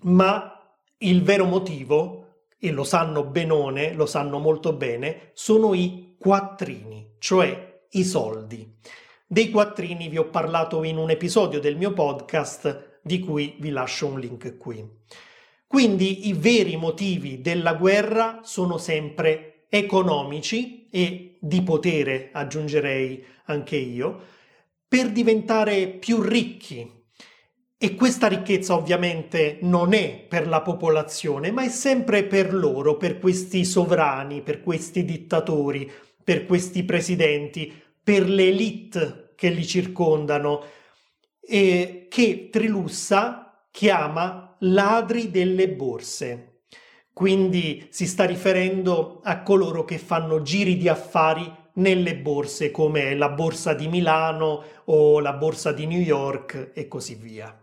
ma 0.03 0.65
il 1.00 1.21
vero 1.21 1.43
motivo, 1.43 2.45
e 2.57 2.71
lo 2.71 2.86
sanno 2.86 3.25
benone, 3.25 3.91
lo 3.91 4.05
sanno 4.05 4.39
molto 4.39 4.71
bene, 4.71 5.31
sono 5.33 5.74
i 5.74 6.15
quattrini, 6.17 7.15
cioè 7.19 7.81
i 7.89 8.05
soldi. 8.05 8.75
Dei 9.27 9.50
quattrini 9.50 10.07
vi 10.07 10.17
ho 10.17 10.29
parlato 10.29 10.86
in 10.86 10.95
un 10.95 11.09
episodio 11.09 11.59
del 11.59 11.75
mio 11.75 11.91
podcast 11.91 12.87
di 13.07 13.19
cui 13.19 13.55
vi 13.57 13.71
lascio 13.71 14.05
un 14.05 14.19
link 14.19 14.57
qui. 14.57 14.87
Quindi 15.65 16.27
i 16.27 16.33
veri 16.33 16.77
motivi 16.77 17.41
della 17.41 17.73
guerra 17.73 18.41
sono 18.43 18.77
sempre 18.77 19.65
economici 19.69 20.87
e 20.91 21.37
di 21.41 21.63
potere, 21.63 22.29
aggiungerei 22.31 23.23
anche 23.45 23.75
io, 23.75 24.19
per 24.87 25.11
diventare 25.11 25.87
più 25.87 26.21
ricchi, 26.21 26.93
e 27.79 27.93
questa 27.93 28.27
ricchezza 28.27 28.73
ovviamente 28.73 29.59
non 29.61 29.93
è 29.93 30.25
per 30.27 30.47
la 30.47 30.61
popolazione, 30.61 31.51
ma 31.51 31.63
è 31.63 31.69
sempre 31.69 32.23
per 32.23 32.51
loro, 32.51 32.97
per 32.97 33.19
questi 33.19 33.63
sovrani, 33.65 34.41
per 34.41 34.61
questi 34.61 35.05
dittatori, 35.05 35.89
per 36.23 36.47
questi 36.47 36.83
presidenti, 36.83 37.71
per 38.01 38.27
l'elite 38.27 39.33
che 39.35 39.49
li 39.49 39.63
circondano, 39.63 40.63
e 41.48 42.08
che 42.10 42.50
Trilussa 42.51 43.68
chiama 43.72 44.56
ladri 44.60 45.32
delle 45.32 45.70
borse. 45.70 46.63
Quindi 47.13 47.88
si 47.89 48.06
sta 48.06 48.25
riferendo 48.25 49.22
a 49.24 49.42
coloro 49.42 49.86
che 49.86 49.98
fanno 49.98 50.42
giri 50.42 50.77
di 50.77 50.89
affari 50.89 51.51
nelle 51.75 52.18
borse 52.18 52.70
come 52.70 53.16
la 53.16 53.30
borsa 53.30 53.74
di 53.74 53.88
Milano 53.88 54.63
o 54.86 55.20
la 55.20 55.34
borsa 55.34 55.72
di 55.72 55.86
New 55.86 56.00
York 56.01 56.72
e 56.74 56.88
così 56.88 57.16
via. 57.16 57.56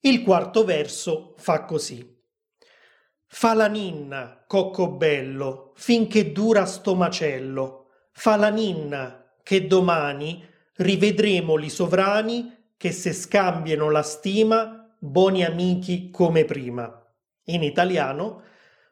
Il 0.00 0.22
quarto 0.22 0.64
verso 0.64 1.34
fa 1.36 1.64
così. 1.64 2.08
Fa 3.26 3.54
la 3.54 3.66
ninna, 3.66 4.44
cocco 4.46 4.90
bello, 4.90 5.72
finché 5.76 6.32
dura 6.32 6.66
sto 6.66 6.94
macello. 6.94 7.86
Fa 8.12 8.36
la 8.36 8.50
ninna, 8.50 9.34
che 9.42 9.66
domani 9.66 10.44
rivedremo 10.76 11.56
li 11.56 11.70
sovrani 11.70 12.61
che 12.82 12.90
se 12.90 13.12
scambiano 13.12 13.90
la 13.90 14.02
stima, 14.02 14.92
buoni 14.98 15.44
amici 15.44 16.10
come 16.10 16.44
prima. 16.44 16.92
In 17.44 17.62
italiano, 17.62 18.42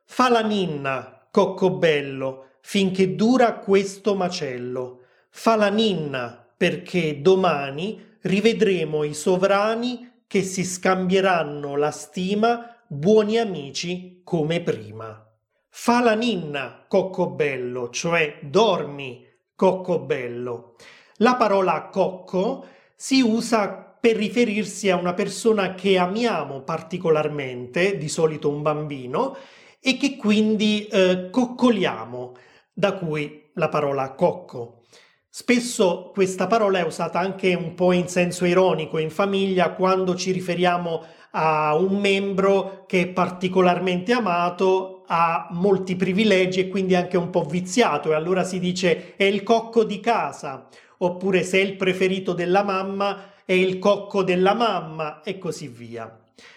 fa 0.05 0.29
la 0.29 0.43
ninna, 0.43 1.27
cocco 1.29 1.73
bello, 1.73 2.51
finché 2.61 3.17
dura 3.17 3.55
questo 3.55 4.15
macello. 4.15 5.07
Fa 5.31 5.57
la 5.57 5.71
ninna, 5.71 6.47
perché 6.57 7.21
domani 7.21 8.19
rivedremo 8.21 9.03
i 9.03 9.13
sovrani 9.13 10.23
che 10.29 10.45
si 10.45 10.63
scambieranno 10.63 11.75
la 11.75 11.91
stima 11.91 12.73
buoni 12.87 13.39
amici 13.39 14.21
come 14.23 14.61
prima. 14.61 15.21
Fa 15.69 16.01
la 16.01 16.15
ninna, 16.15 16.85
coccobello, 16.87 17.91
cioè 17.91 18.39
dormi, 18.41 19.27
coccobello. 19.57 20.77
La 21.17 21.35
parola 21.35 21.89
cocco 21.89 22.79
si 23.03 23.23
usa 23.23 23.97
per 23.99 24.15
riferirsi 24.15 24.91
a 24.91 24.97
una 24.97 25.15
persona 25.15 25.75
che 25.75 25.97
amiamo 25.97 26.61
particolarmente, 26.61 27.97
di 27.97 28.11
solito 28.11 28.51
un 28.51 28.61
bambino, 28.61 29.39
e 29.81 29.97
che 29.97 30.17
quindi 30.17 30.87
eh, 30.87 31.31
coccoliamo, 31.31 32.35
da 32.71 32.93
cui 32.93 33.53
la 33.55 33.71
parola 33.71 34.13
cocco. 34.13 34.83
Spesso 35.31 36.11
questa 36.13 36.47
parola 36.47 36.81
è 36.81 36.85
usata 36.85 37.19
anche 37.19 37.55
un 37.55 37.75
po' 37.75 37.93
in 37.93 38.07
senso 38.07 38.45
ironico 38.45 38.99
in 38.99 39.09
famiglia 39.09 39.71
quando 39.71 40.15
ci 40.15 40.31
riferiamo 40.31 41.03
a 41.31 41.75
un 41.75 41.99
membro 41.99 42.85
che 42.87 43.01
è 43.01 43.09
particolarmente 43.09 44.13
amato, 44.13 45.05
ha 45.07 45.49
molti 45.53 45.97
privilegi 45.97 46.61
e 46.61 46.69
quindi 46.69 46.95
anche 46.95 47.17
un 47.17 47.31
po' 47.31 47.45
viziato 47.45 48.11
e 48.11 48.15
allora 48.15 48.45
si 48.45 48.59
dice 48.59 49.17
è 49.17 49.25
il 49.25 49.43
cocco 49.43 49.85
di 49.85 50.01
casa, 50.01 50.69
oppure 51.03 51.43
se 51.43 51.59
il 51.59 51.77
preferito 51.77 52.33
della 52.33 52.63
mamma 52.63 53.33
è 53.45 53.53
il 53.53 53.79
cocco 53.79 54.23
della 54.23 54.55
mamma 54.55 55.23
e 55.23 55.39
così 55.39 55.69
via. 55.69 56.15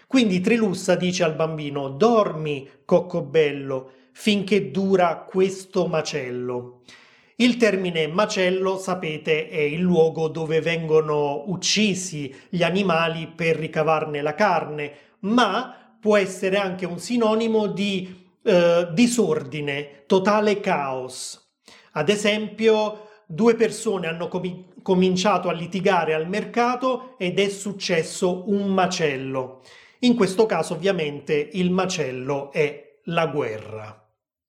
Quindi 0.07 0.41
Trilussa 0.41 0.95
dice 0.95 1.23
al 1.23 1.35
bambino 1.35 1.89
dormi, 1.89 2.69
cocco 2.85 3.21
bello, 3.21 3.91
finché 4.11 4.69
dura 4.69 5.25
questo 5.27 5.87
macello. 5.87 6.81
Il 7.37 7.57
termine 7.57 8.07
macello, 8.07 8.77
sapete, 8.77 9.49
è 9.49 9.59
il 9.59 9.79
luogo 9.79 10.27
dove 10.27 10.61
vengono 10.61 11.45
uccisi 11.47 12.33
gli 12.47 12.61
animali 12.61 13.27
per 13.27 13.55
ricavarne 13.55 14.21
la 14.21 14.35
carne, 14.35 14.91
ma 15.21 15.95
può 15.99 16.15
essere 16.15 16.57
anche 16.57 16.85
un 16.85 16.99
sinonimo 16.99 17.65
di 17.67 18.29
eh, 18.43 18.87
disordine, 18.91 20.03
totale 20.05 20.59
caos. 20.59 21.55
Ad 21.93 22.09
esempio, 22.09 23.07
due 23.33 23.55
persone 23.55 24.07
hanno 24.07 24.27
com- 24.27 24.65
cominciato 24.81 25.49
a 25.49 25.53
litigare 25.53 26.13
al 26.13 26.27
mercato 26.27 27.15
ed 27.17 27.39
è 27.39 27.49
successo 27.49 28.49
un 28.49 28.71
macello. 28.73 29.61
In 29.99 30.15
questo 30.15 30.45
caso 30.45 30.73
ovviamente 30.73 31.49
il 31.53 31.71
macello 31.71 32.51
è 32.51 32.99
la 33.05 33.27
guerra. 33.27 33.97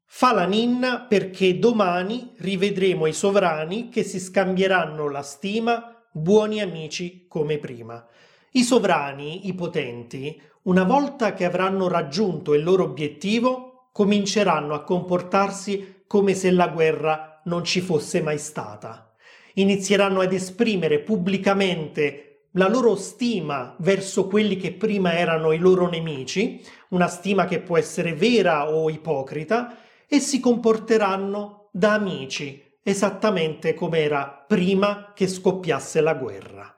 Fa 0.04 0.32
la 0.32 0.44
ninna 0.44 1.00
perché 1.00 1.58
domani 1.58 2.32
rivedremo 2.36 3.06
i 3.06 3.12
sovrani 3.12 3.88
che 3.88 4.02
si 4.04 4.20
scambieranno 4.20 5.08
la 5.08 5.22
stima, 5.22 6.04
buoni 6.12 6.60
amici 6.60 7.26
come 7.26 7.58
prima. 7.58 8.06
I 8.52 8.62
sovrani, 8.62 9.48
i 9.48 9.54
potenti, 9.54 10.40
una 10.62 10.84
volta 10.84 11.34
che 11.34 11.44
avranno 11.44 11.88
raggiunto 11.88 12.54
il 12.54 12.62
loro 12.62 12.84
obiettivo, 12.84 13.88
cominceranno 13.92 14.74
a 14.74 14.82
comportarsi 14.82 16.02
come 16.06 16.34
se 16.34 16.50
la 16.50 16.68
guerra 16.68 17.33
non 17.44 17.64
ci 17.64 17.80
fosse 17.80 18.22
mai 18.22 18.38
stata. 18.38 19.14
Inizieranno 19.54 20.20
ad 20.20 20.32
esprimere 20.32 21.00
pubblicamente 21.00 22.48
la 22.52 22.68
loro 22.68 22.94
stima 22.96 23.74
verso 23.80 24.26
quelli 24.26 24.56
che 24.56 24.72
prima 24.72 25.16
erano 25.16 25.52
i 25.52 25.58
loro 25.58 25.88
nemici, 25.88 26.64
una 26.90 27.08
stima 27.08 27.46
che 27.46 27.60
può 27.60 27.76
essere 27.76 28.14
vera 28.14 28.72
o 28.72 28.88
ipocrita, 28.90 29.78
e 30.06 30.20
si 30.20 30.38
comporteranno 30.38 31.68
da 31.72 31.94
amici, 31.94 32.62
esattamente 32.82 33.74
come 33.74 34.00
era 34.00 34.44
prima 34.46 35.12
che 35.14 35.26
scoppiasse 35.26 36.00
la 36.00 36.14
guerra. 36.14 36.72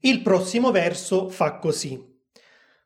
Il 0.00 0.22
prossimo 0.22 0.70
verso 0.70 1.28
fa 1.28 1.58
così. 1.58 2.08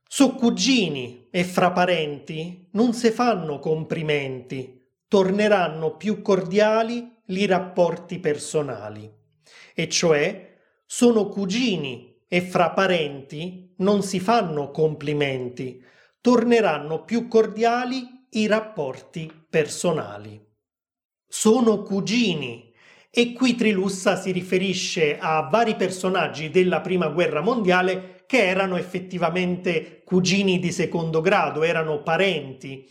Su 0.08 0.34
cugini 0.34 1.28
e 1.30 1.44
fra 1.44 1.70
parenti 1.70 2.68
non 2.72 2.92
se 2.92 3.12
fanno 3.12 3.58
complimenti, 3.60 4.83
torneranno 5.14 5.96
più 5.96 6.22
cordiali 6.22 7.08
i 7.26 7.46
rapporti 7.46 8.18
personali, 8.18 9.08
e 9.72 9.88
cioè 9.88 10.56
sono 10.84 11.28
cugini 11.28 12.22
e 12.26 12.40
fra 12.40 12.70
parenti 12.70 13.74
non 13.76 14.02
si 14.02 14.18
fanno 14.18 14.72
complimenti, 14.72 15.80
torneranno 16.20 17.04
più 17.04 17.28
cordiali 17.28 18.26
i 18.30 18.48
rapporti 18.48 19.30
personali. 19.48 20.44
Sono 21.28 21.84
cugini 21.84 22.74
e 23.08 23.34
qui 23.34 23.54
Trilussa 23.54 24.16
si 24.16 24.32
riferisce 24.32 25.16
a 25.16 25.48
vari 25.48 25.76
personaggi 25.76 26.50
della 26.50 26.80
Prima 26.80 27.06
Guerra 27.06 27.40
Mondiale 27.40 28.24
che 28.26 28.48
erano 28.48 28.76
effettivamente 28.76 30.02
cugini 30.04 30.58
di 30.58 30.72
secondo 30.72 31.20
grado, 31.20 31.62
erano 31.62 32.02
parenti 32.02 32.84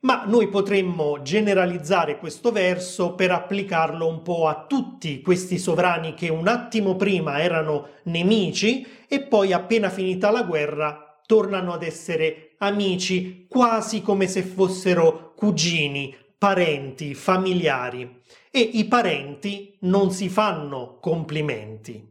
ma 0.00 0.24
noi 0.26 0.48
potremmo 0.48 1.20
generalizzare 1.22 2.18
questo 2.18 2.52
verso 2.52 3.14
per 3.14 3.32
applicarlo 3.32 4.06
un 4.06 4.22
po' 4.22 4.46
a 4.46 4.64
tutti 4.66 5.20
questi 5.20 5.58
sovrani 5.58 6.14
che 6.14 6.30
un 6.30 6.48
attimo 6.48 6.96
prima 6.96 7.42
erano 7.42 7.88
nemici 8.04 8.86
e 9.06 9.20
poi 9.20 9.52
appena 9.52 9.90
finita 9.90 10.30
la 10.30 10.42
guerra 10.42 11.20
tornano 11.26 11.72
ad 11.72 11.82
essere 11.82 12.52
amici 12.58 13.46
quasi 13.48 14.00
come 14.00 14.26
se 14.26 14.42
fossero 14.42 15.34
cugini, 15.36 16.14
parenti, 16.36 17.14
familiari 17.14 18.22
e 18.50 18.60
i 18.60 18.86
parenti 18.86 19.76
non 19.80 20.10
si 20.10 20.28
fanno 20.28 20.98
complimenti. 20.98 22.08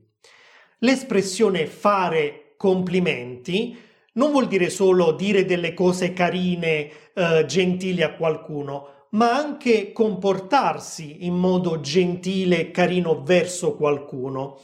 L'espressione 0.80 1.66
fare 1.66 2.54
complimenti 2.56 3.78
non 4.20 4.32
vuol 4.32 4.50
dire 4.50 4.70
solo 4.70 5.14
dire 5.14 5.46
delle 5.46 5.74
cose 5.74 6.12
carine, 6.12 6.90
eh, 7.14 7.46
gentili 7.48 8.04
a 8.04 8.16
qualcuno, 8.16 9.08
ma 9.12 9.34
anche 9.34 9.94
comportarsi 9.94 11.26
in 11.26 11.36
modo 11.36 11.80
gentile 11.80 12.60
e 12.60 12.72
carino 12.72 13.24
verso 13.24 13.78
qualcuno. 13.78 14.60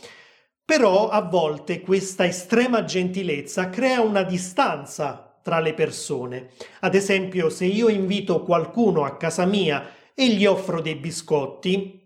Però 0.65 1.07
a 1.07 1.21
volte 1.21 1.79
questa 1.79 2.25
estrema 2.25 2.83
gentilezza 2.83 3.69
crea 3.69 4.01
una 4.01 4.23
distanza 4.23 5.39
tra 5.41 5.61
le 5.61 5.73
persone. 5.73 6.49
Ad 6.81 6.93
esempio, 6.93 7.49
se 7.49 7.63
io 7.63 7.87
invito 7.87 8.43
qualcuno 8.43 9.05
a 9.05 9.15
casa 9.15 9.45
mia 9.45 9.87
e 10.13 10.27
gli 10.31 10.45
offro 10.45 10.81
dei 10.81 10.95
biscotti, 10.95 12.04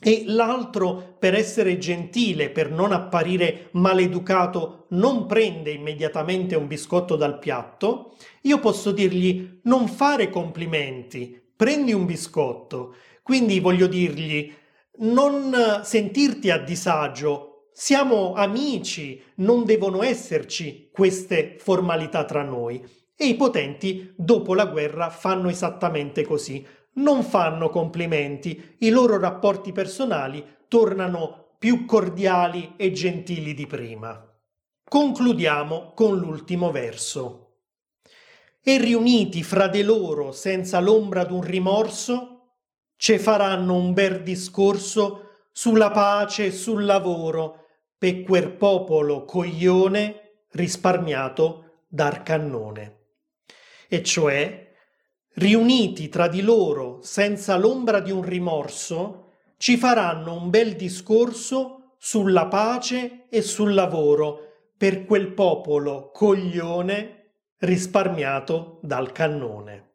e 0.00 0.22
l'altro 0.26 1.16
per 1.18 1.34
essere 1.34 1.76
gentile, 1.78 2.50
per 2.50 2.70
non 2.70 2.92
apparire 2.92 3.68
maleducato, 3.72 4.86
non 4.90 5.26
prende 5.26 5.72
immediatamente 5.72 6.54
un 6.54 6.68
biscotto 6.68 7.16
dal 7.16 7.38
piatto, 7.38 8.14
io 8.42 8.60
posso 8.60 8.92
dirgli 8.92 9.60
non 9.64 9.88
fare 9.88 10.30
complimenti, 10.30 11.40
prendi 11.56 11.92
un 11.92 12.06
biscotto. 12.06 12.94
Quindi 13.22 13.58
voglio 13.58 13.88
dirgli 13.88 14.50
non 15.00 15.80
sentirti 15.82 16.50
a 16.50 16.58
disagio, 16.58 17.66
siamo 17.72 18.34
amici, 18.34 19.20
non 19.36 19.64
devono 19.64 20.02
esserci 20.02 20.88
queste 20.92 21.56
formalità 21.58 22.24
tra 22.24 22.42
noi. 22.42 22.82
E 23.16 23.26
i 23.26 23.34
potenti 23.34 24.12
dopo 24.16 24.54
la 24.54 24.66
guerra 24.66 25.10
fanno 25.10 25.48
esattamente 25.48 26.24
così 26.24 26.64
non 26.94 27.22
fanno 27.22 27.70
complimenti, 27.70 28.76
i 28.78 28.90
loro 28.90 29.18
rapporti 29.18 29.72
personali 29.72 30.44
tornano 30.68 31.54
più 31.58 31.84
cordiali 31.84 32.74
e 32.76 32.92
gentili 32.92 33.54
di 33.54 33.66
prima. 33.66 34.24
Concludiamo 34.88 35.92
con 35.94 36.16
l'ultimo 36.16 36.70
verso. 36.70 37.44
E 38.62 38.78
riuniti 38.78 39.42
fra 39.42 39.68
de 39.68 39.82
loro 39.82 40.32
senza 40.32 40.80
l'ombra 40.80 41.24
d'un 41.24 41.42
rimorso, 41.42 42.54
ce 42.96 43.18
faranno 43.18 43.74
un 43.74 43.92
bel 43.92 44.22
discorso 44.22 45.30
sulla 45.52 45.90
pace 45.90 46.46
e 46.46 46.50
sul 46.52 46.84
lavoro 46.84 47.66
per 47.96 48.22
quel 48.22 48.52
popolo 48.52 49.24
coglione 49.24 50.44
risparmiato 50.52 51.82
dal 51.88 52.22
cannone. 52.22 52.96
E 53.88 54.02
cioè 54.02 54.67
riuniti 55.38 56.08
tra 56.08 56.26
di 56.26 56.42
loro 56.42 56.98
senza 57.00 57.56
l'ombra 57.56 58.00
di 58.00 58.10
un 58.10 58.22
rimorso, 58.22 59.26
ci 59.56 59.76
faranno 59.76 60.34
un 60.34 60.50
bel 60.50 60.74
discorso 60.74 61.94
sulla 61.98 62.46
pace 62.46 63.26
e 63.28 63.40
sul 63.42 63.72
lavoro 63.72 64.40
per 64.76 65.04
quel 65.04 65.32
popolo 65.32 66.10
coglione 66.12 67.34
risparmiato 67.58 68.78
dal 68.82 69.12
cannone. 69.12 69.86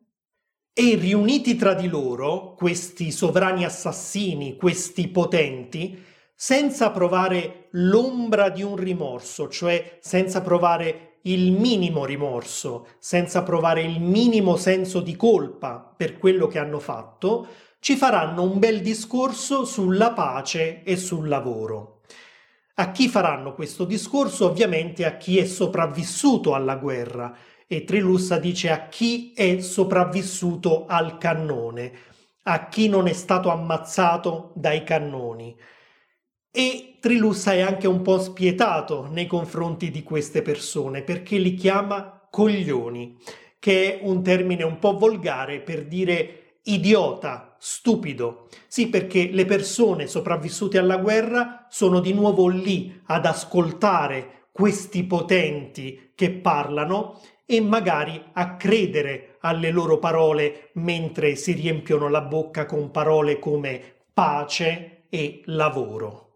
E 0.73 0.95
riuniti 0.95 1.56
tra 1.56 1.73
di 1.73 1.88
loro, 1.88 2.53
questi 2.56 3.12
sovrani 3.12 3.63
assassini, 3.63 4.56
questi 4.56 5.08
potenti, 5.10 6.01
senza 6.34 6.89
provare 6.91 7.67
l'ombra 7.71 8.49
di 8.49 8.63
un 8.63 8.75
rimorso, 8.75 9.49
cioè 9.49 9.99
senza 10.01 10.41
provare 10.41 11.12
il 11.23 11.51
minimo 11.51 12.05
rimorso, 12.05 12.88
senza 12.99 13.43
provare 13.43 13.81
il 13.81 14.01
minimo 14.01 14.55
senso 14.55 14.99
di 14.99 15.15
colpa 15.15 15.93
per 15.95 16.17
quello 16.17 16.47
che 16.47 16.59
hanno 16.59 16.79
fatto, 16.79 17.47
ci 17.79 17.95
faranno 17.95 18.43
un 18.43 18.59
bel 18.59 18.81
discorso 18.81 19.65
sulla 19.65 20.12
pace 20.12 20.83
e 20.83 20.95
sul 20.95 21.27
lavoro. 21.27 22.01
A 22.75 22.91
chi 22.91 23.07
faranno 23.07 23.53
questo 23.53 23.86
discorso? 23.86 24.47
Ovviamente 24.47 25.05
a 25.05 25.17
chi 25.17 25.38
è 25.38 25.45
sopravvissuto 25.45 26.55
alla 26.55 26.75
guerra 26.77 27.36
e 27.67 27.83
Trilussa 27.83 28.39
dice 28.39 28.71
a 28.71 28.88
chi 28.88 29.33
è 29.33 29.59
sopravvissuto 29.59 30.86
al 30.88 31.17
cannone, 31.17 31.91
a 32.43 32.67
chi 32.67 32.89
non 32.89 33.07
è 33.07 33.13
stato 33.13 33.49
ammazzato 33.49 34.51
dai 34.55 34.83
cannoni. 34.83 35.55
E 36.55 36.97
Trilussa 36.99 37.53
è 37.53 37.61
anche 37.61 37.87
un 37.87 38.03
po' 38.03 38.19
spietato 38.19 39.07
nei 39.09 39.25
confronti 39.25 39.89
di 39.89 40.03
queste 40.03 40.43
persone 40.43 41.01
perché 41.01 41.39
li 41.39 41.55
chiama 41.55 42.27
coglioni, 42.29 43.17
che 43.57 43.97
è 43.97 44.03
un 44.03 44.21
termine 44.21 44.61
un 44.61 44.77
po' 44.77 44.95
volgare 44.95 45.61
per 45.61 45.87
dire 45.87 46.59
idiota, 46.65 47.55
stupido. 47.57 48.49
Sì, 48.67 48.87
perché 48.87 49.31
le 49.31 49.45
persone 49.45 50.05
sopravvissute 50.05 50.77
alla 50.77 50.97
guerra 50.97 51.65
sono 51.71 51.99
di 51.99 52.13
nuovo 52.13 52.47
lì 52.47 53.01
ad 53.07 53.25
ascoltare 53.25 54.49
questi 54.51 55.05
potenti 55.05 56.11
che 56.13 56.29
parlano 56.29 57.19
e 57.47 57.61
magari 57.61 58.23
a 58.33 58.57
credere 58.57 59.37
alle 59.39 59.71
loro 59.71 59.97
parole 59.97 60.69
mentre 60.73 61.35
si 61.35 61.53
riempiono 61.53 62.09
la 62.09 62.21
bocca 62.21 62.67
con 62.67 62.91
parole 62.91 63.39
come 63.39 63.81
pace 64.13 65.05
e 65.09 65.41
lavoro. 65.45 66.33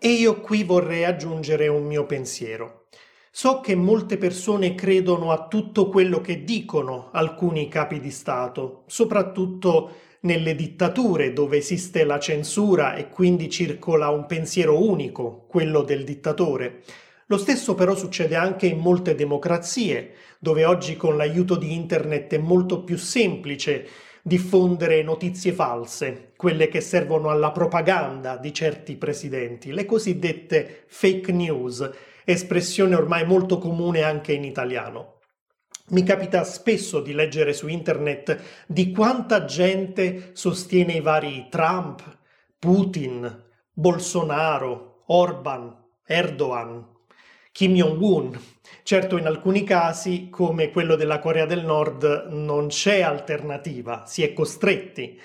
E 0.00 0.10
io 0.10 0.40
qui 0.40 0.62
vorrei 0.62 1.04
aggiungere 1.04 1.66
un 1.66 1.84
mio 1.84 2.06
pensiero. 2.06 2.84
So 3.32 3.60
che 3.60 3.74
molte 3.74 4.16
persone 4.16 4.76
credono 4.76 5.32
a 5.32 5.48
tutto 5.48 5.88
quello 5.88 6.20
che 6.20 6.44
dicono 6.44 7.10
alcuni 7.12 7.66
capi 7.66 7.98
di 7.98 8.12
Stato, 8.12 8.84
soprattutto 8.86 9.90
nelle 10.20 10.54
dittature 10.54 11.32
dove 11.32 11.56
esiste 11.56 12.04
la 12.04 12.20
censura 12.20 12.94
e 12.94 13.08
quindi 13.08 13.50
circola 13.50 14.08
un 14.10 14.26
pensiero 14.26 14.80
unico, 14.80 15.46
quello 15.48 15.82
del 15.82 16.04
dittatore. 16.04 16.82
Lo 17.26 17.36
stesso 17.36 17.74
però 17.74 17.96
succede 17.96 18.36
anche 18.36 18.66
in 18.66 18.78
molte 18.78 19.16
democrazie, 19.16 20.12
dove 20.38 20.64
oggi 20.64 20.96
con 20.96 21.16
l'aiuto 21.16 21.56
di 21.56 21.74
Internet 21.74 22.34
è 22.34 22.38
molto 22.38 22.84
più 22.84 22.96
semplice 22.96 23.86
diffondere 24.28 25.02
notizie 25.02 25.52
false, 25.52 26.32
quelle 26.36 26.68
che 26.68 26.80
servono 26.80 27.30
alla 27.30 27.50
propaganda 27.50 28.36
di 28.36 28.52
certi 28.52 28.94
presidenti, 28.96 29.72
le 29.72 29.86
cosiddette 29.86 30.84
fake 30.86 31.32
news, 31.32 31.90
espressione 32.24 32.94
ormai 32.94 33.26
molto 33.26 33.58
comune 33.58 34.02
anche 34.02 34.32
in 34.32 34.44
italiano. 34.44 35.14
Mi 35.88 36.02
capita 36.02 36.44
spesso 36.44 37.00
di 37.00 37.14
leggere 37.14 37.54
su 37.54 37.66
internet 37.66 38.66
di 38.66 38.92
quanta 38.92 39.46
gente 39.46 40.32
sostiene 40.34 40.92
i 40.92 41.00
vari 41.00 41.46
Trump, 41.48 42.02
Putin, 42.58 43.44
Bolsonaro, 43.72 45.04
Orban, 45.06 45.74
Erdogan, 46.06 46.86
Kim 47.58 47.74
Jong-un. 47.74 48.40
Certo, 48.84 49.16
in 49.16 49.26
alcuni 49.26 49.64
casi, 49.64 50.28
come 50.30 50.70
quello 50.70 50.94
della 50.94 51.18
Corea 51.18 51.44
del 51.44 51.64
Nord, 51.64 52.28
non 52.30 52.68
c'è 52.68 53.00
alternativa, 53.00 54.04
si 54.06 54.22
è 54.22 54.32
costretti, 54.32 55.20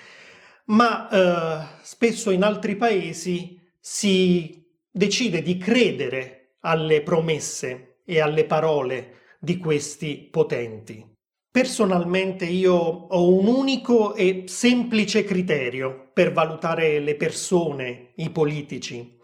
ma 0.64 1.08
eh, 1.08 1.66
spesso 1.82 2.32
in 2.32 2.42
altri 2.42 2.74
paesi 2.74 3.56
si 3.78 4.68
decide 4.90 5.42
di 5.42 5.58
credere 5.58 6.56
alle 6.62 7.02
promesse 7.02 7.98
e 8.04 8.20
alle 8.20 8.46
parole 8.46 9.36
di 9.38 9.56
questi 9.58 10.28
potenti. 10.28 11.06
Personalmente 11.48 12.46
io 12.46 12.74
ho 12.74 13.32
un 13.32 13.46
unico 13.46 14.12
e 14.16 14.42
semplice 14.46 15.22
criterio 15.22 16.10
per 16.12 16.32
valutare 16.32 16.98
le 16.98 17.14
persone, 17.14 18.10
i 18.16 18.30
politici, 18.30 19.20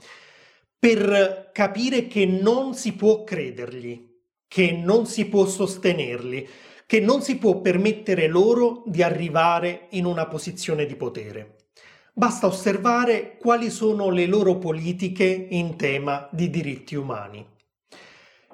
per 0.80 1.50
capire 1.52 2.06
che 2.06 2.24
non 2.24 2.72
si 2.72 2.94
può 2.94 3.22
credergli, 3.22 4.02
che 4.48 4.72
non 4.72 5.04
si 5.04 5.26
può 5.26 5.44
sostenerli, 5.44 6.48
che 6.86 7.00
non 7.00 7.20
si 7.20 7.36
può 7.36 7.60
permettere 7.60 8.26
loro 8.28 8.82
di 8.86 9.02
arrivare 9.02 9.88
in 9.90 10.06
una 10.06 10.26
posizione 10.26 10.86
di 10.86 10.96
potere. 10.96 11.66
Basta 12.14 12.46
osservare 12.46 13.36
quali 13.36 13.68
sono 13.68 14.08
le 14.08 14.24
loro 14.24 14.56
politiche 14.56 15.48
in 15.50 15.76
tema 15.76 16.26
di 16.32 16.48
diritti 16.48 16.94
umani. 16.94 17.46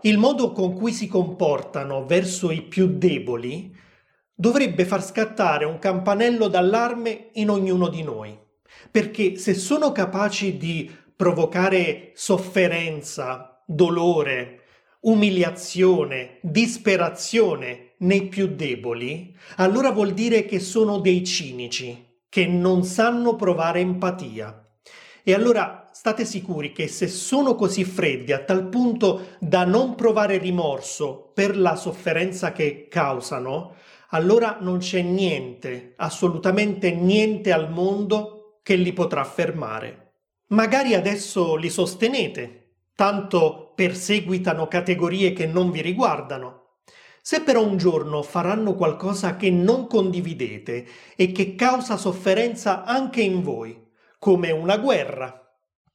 Il 0.02 0.18
modo 0.18 0.50
con 0.50 0.74
cui 0.74 0.92
si 0.92 1.06
comportano 1.06 2.06
verso 2.06 2.50
i 2.50 2.62
più 2.62 2.98
deboli 2.98 3.72
dovrebbe 4.34 4.84
far 4.84 5.02
scattare 5.02 5.64
un 5.64 5.78
campanello 5.78 6.48
d'allarme 6.48 7.30
in 7.34 7.50
ognuno 7.50 7.88
di 7.88 8.02
noi, 8.02 8.36
perché 8.90 9.36
se 9.36 9.54
sono 9.54 9.92
capaci 9.92 10.56
di 10.56 11.04
provocare 11.16 12.12
sofferenza, 12.14 13.62
dolore, 13.66 14.60
umiliazione, 15.00 16.38
disperazione 16.42 17.94
nei 17.98 18.28
più 18.28 18.48
deboli, 18.48 19.34
allora 19.56 19.90
vuol 19.90 20.12
dire 20.12 20.44
che 20.44 20.60
sono 20.60 20.98
dei 20.98 21.24
cinici, 21.24 22.20
che 22.28 22.46
non 22.46 22.84
sanno 22.84 23.34
provare 23.34 23.80
empatia. 23.80 24.62
E 25.22 25.32
allora 25.32 25.88
state 25.92 26.24
sicuri 26.24 26.72
che 26.72 26.86
se 26.86 27.08
sono 27.08 27.54
così 27.54 27.84
freddi 27.84 28.32
a 28.32 28.40
tal 28.40 28.68
punto 28.68 29.36
da 29.40 29.64
non 29.64 29.94
provare 29.94 30.36
rimorso 30.36 31.30
per 31.32 31.56
la 31.56 31.74
sofferenza 31.76 32.52
che 32.52 32.86
causano, 32.88 33.74
allora 34.10 34.58
non 34.60 34.78
c'è 34.78 35.00
niente, 35.00 35.94
assolutamente 35.96 36.90
niente 36.92 37.52
al 37.52 37.70
mondo 37.70 38.60
che 38.62 38.76
li 38.76 38.92
potrà 38.92 39.24
fermare. 39.24 40.05
Magari 40.48 40.94
adesso 40.94 41.56
li 41.56 41.68
sostenete, 41.68 42.74
tanto 42.94 43.72
perseguitano 43.74 44.68
categorie 44.68 45.32
che 45.32 45.44
non 45.44 45.72
vi 45.72 45.80
riguardano. 45.80 46.76
Se 47.20 47.42
però 47.42 47.64
un 47.64 47.76
giorno 47.76 48.22
faranno 48.22 48.76
qualcosa 48.76 49.34
che 49.34 49.50
non 49.50 49.88
condividete 49.88 50.86
e 51.16 51.32
che 51.32 51.56
causa 51.56 51.96
sofferenza 51.96 52.84
anche 52.84 53.22
in 53.22 53.42
voi, 53.42 53.76
come 54.20 54.52
una 54.52 54.76
guerra, 54.78 55.36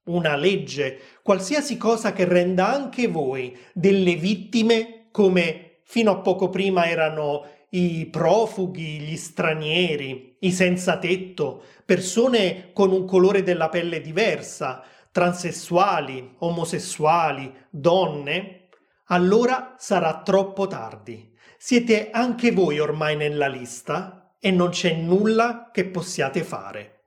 una 0.08 0.36
legge, 0.36 1.00
qualsiasi 1.24 1.78
cosa 1.78 2.12
che 2.12 2.26
renda 2.26 2.74
anche 2.74 3.08
voi 3.08 3.58
delle 3.72 4.16
vittime 4.16 5.08
come 5.12 5.80
fino 5.84 6.12
a 6.12 6.18
poco 6.18 6.50
prima 6.50 6.90
erano 6.90 7.46
i 7.74 8.08
profughi, 8.08 9.00
gli 9.00 9.16
stranieri, 9.16 10.38
i 10.40 10.52
senza 10.52 10.98
tetto, 10.98 11.64
persone 11.86 12.72
con 12.74 12.92
un 12.92 13.06
colore 13.06 13.44
della 13.44 13.70
pelle 13.70 14.02
diversa, 14.02 14.84
transessuali, 15.12 16.36
omosessuali, 16.40 17.54
donne, 17.70 18.70
allora 19.06 19.76
sarà 19.78 20.22
troppo 20.22 20.68
tardi. 20.68 21.34
Siete 21.58 22.10
anche 22.12 22.52
voi 22.52 22.80
ormai 22.80 23.16
nella 23.16 23.48
lista 23.48 24.36
e 24.40 24.52
non 24.52 24.70
c'è 24.70 24.94
nulla 24.96 25.70
che 25.72 25.86
possiate 25.86 26.44
fare. 26.44 27.04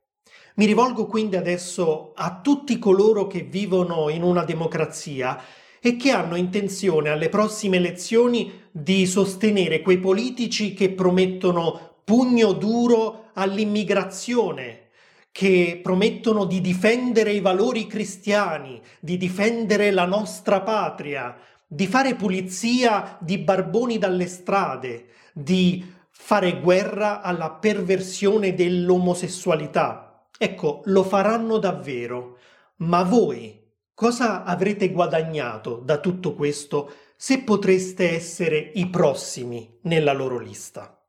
Mi 0.57 0.67
rivolgo 0.67 1.07
quindi 1.07 1.37
adesso 1.37 2.13
a 2.15 2.41
tutti 2.41 2.79
coloro 2.79 3.27
che 3.27 3.41
vivono 3.41 4.09
in 4.09 4.23
una 4.23 4.45
democrazia 4.45 5.43
e 5.87 5.99
che 5.99 6.13
hanno 6.13 6.37
intenzione 6.37 7.11
alle 7.11 7.29
prossime 7.29 7.77
elezioni 7.77 8.51
di 8.71 9.05
sostenere 9.05 9.83
quei 9.83 9.99
politici 9.99 10.73
che 10.73 10.91
promettono 10.93 11.97
pugno 12.03 12.53
duro 12.53 13.27
all'immigrazione, 13.35 14.89
che 15.31 15.79
promettono 15.83 16.47
di 16.47 16.63
difendere 16.63 17.33
i 17.33 17.41
valori 17.41 17.87
cristiani, 17.87 18.81
di 18.99 19.19
difendere 19.19 19.91
la 19.91 20.07
nostra 20.07 20.63
patria, 20.63 21.37
di 21.67 21.87
fare 21.87 22.15
pulizia 22.15 23.19
di 23.21 23.37
barboni 23.37 23.99
dalle 23.99 24.27
strade, 24.27 25.09
di 25.35 25.85
fare 26.09 26.61
guerra 26.61 27.21
alla 27.21 27.51
perversione 27.51 28.55
dell'omosessualità. 28.55 30.29
Ecco, 30.39 30.81
lo 30.87 31.03
faranno 31.03 31.59
davvero. 31.59 32.39
Ma 32.77 33.03
voi 33.03 33.64
cosa 33.95 34.43
avrete 34.43 34.91
guadagnato 34.91 35.77
da 35.77 35.99
tutto 35.99 36.35
questo 36.35 36.93
se 37.17 37.43
potreste 37.43 38.11
essere 38.11 38.73
i 38.75 38.89
prossimi 38.89 39.79
nella 39.83 40.13
loro 40.13 40.39
lista? 40.39 41.01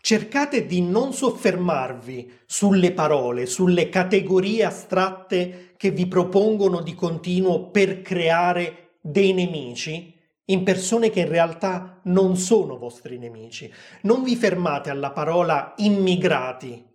Cercate 0.00 0.66
di 0.66 0.80
non 0.82 1.12
soffermarvi 1.12 2.40
sulle 2.46 2.92
parole, 2.92 3.46
sulle 3.46 3.88
categorie 3.88 4.64
astratte 4.64 5.74
che 5.76 5.90
vi 5.90 6.06
propongono 6.06 6.80
di 6.80 6.94
continuo 6.94 7.70
per 7.70 8.02
creare 8.02 8.96
dei 9.00 9.32
nemici 9.32 10.18
in 10.46 10.64
persone 10.64 11.10
che 11.10 11.20
in 11.20 11.28
realtà 11.28 12.00
non 12.04 12.36
sono 12.36 12.78
vostri 12.78 13.18
nemici. 13.18 13.72
Non 14.02 14.22
vi 14.22 14.34
fermate 14.34 14.90
alla 14.90 15.12
parola 15.12 15.74
immigrati 15.76 16.90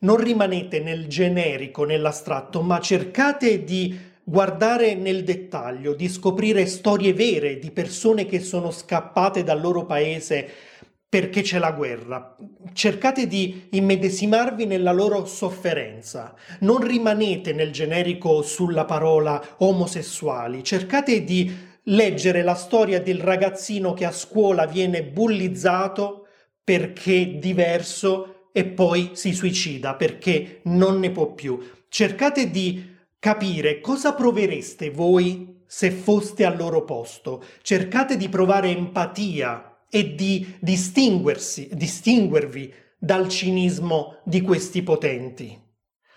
non 0.00 0.16
rimanete 0.16 0.80
nel 0.80 1.08
generico, 1.08 1.84
nell'astratto, 1.84 2.62
ma 2.62 2.80
cercate 2.80 3.64
di 3.64 3.98
guardare 4.24 4.94
nel 4.94 5.24
dettaglio, 5.24 5.94
di 5.94 6.08
scoprire 6.08 6.66
storie 6.66 7.12
vere 7.12 7.58
di 7.58 7.70
persone 7.70 8.26
che 8.26 8.40
sono 8.40 8.70
scappate 8.70 9.42
dal 9.42 9.60
loro 9.60 9.86
paese 9.86 10.48
perché 11.08 11.42
c'è 11.42 11.58
la 11.58 11.72
guerra. 11.72 12.36
Cercate 12.72 13.26
di 13.26 13.66
immedesimarvi 13.70 14.64
nella 14.64 14.92
loro 14.92 15.26
sofferenza. 15.26 16.34
Non 16.60 16.78
rimanete 16.86 17.52
nel 17.52 17.72
generico 17.72 18.42
sulla 18.42 18.84
parola 18.84 19.42
omosessuali. 19.58 20.62
Cercate 20.62 21.24
di 21.24 21.52
leggere 21.84 22.42
la 22.42 22.54
storia 22.54 23.00
del 23.00 23.18
ragazzino 23.18 23.92
che 23.92 24.04
a 24.04 24.12
scuola 24.12 24.66
viene 24.66 25.02
bullizzato 25.02 26.26
perché 26.62 27.38
diverso 27.38 28.50
e 28.52 28.64
poi 28.66 29.10
si 29.14 29.32
suicida 29.32 29.94
perché 29.94 30.60
non 30.64 31.00
ne 31.00 31.10
può 31.10 31.32
più. 31.32 31.58
Cercate 31.88 32.50
di 32.50 32.89
capire 33.20 33.82
cosa 33.82 34.14
provereste 34.14 34.90
voi 34.90 35.58
se 35.66 35.90
foste 35.90 36.46
al 36.46 36.56
loro 36.56 36.84
posto. 36.84 37.44
Cercate 37.60 38.16
di 38.16 38.30
provare 38.30 38.70
empatia 38.70 39.82
e 39.90 40.14
di 40.14 40.56
distinguervi 40.58 42.74
dal 42.98 43.28
cinismo 43.28 44.20
di 44.24 44.40
questi 44.40 44.82
potenti. 44.82 45.68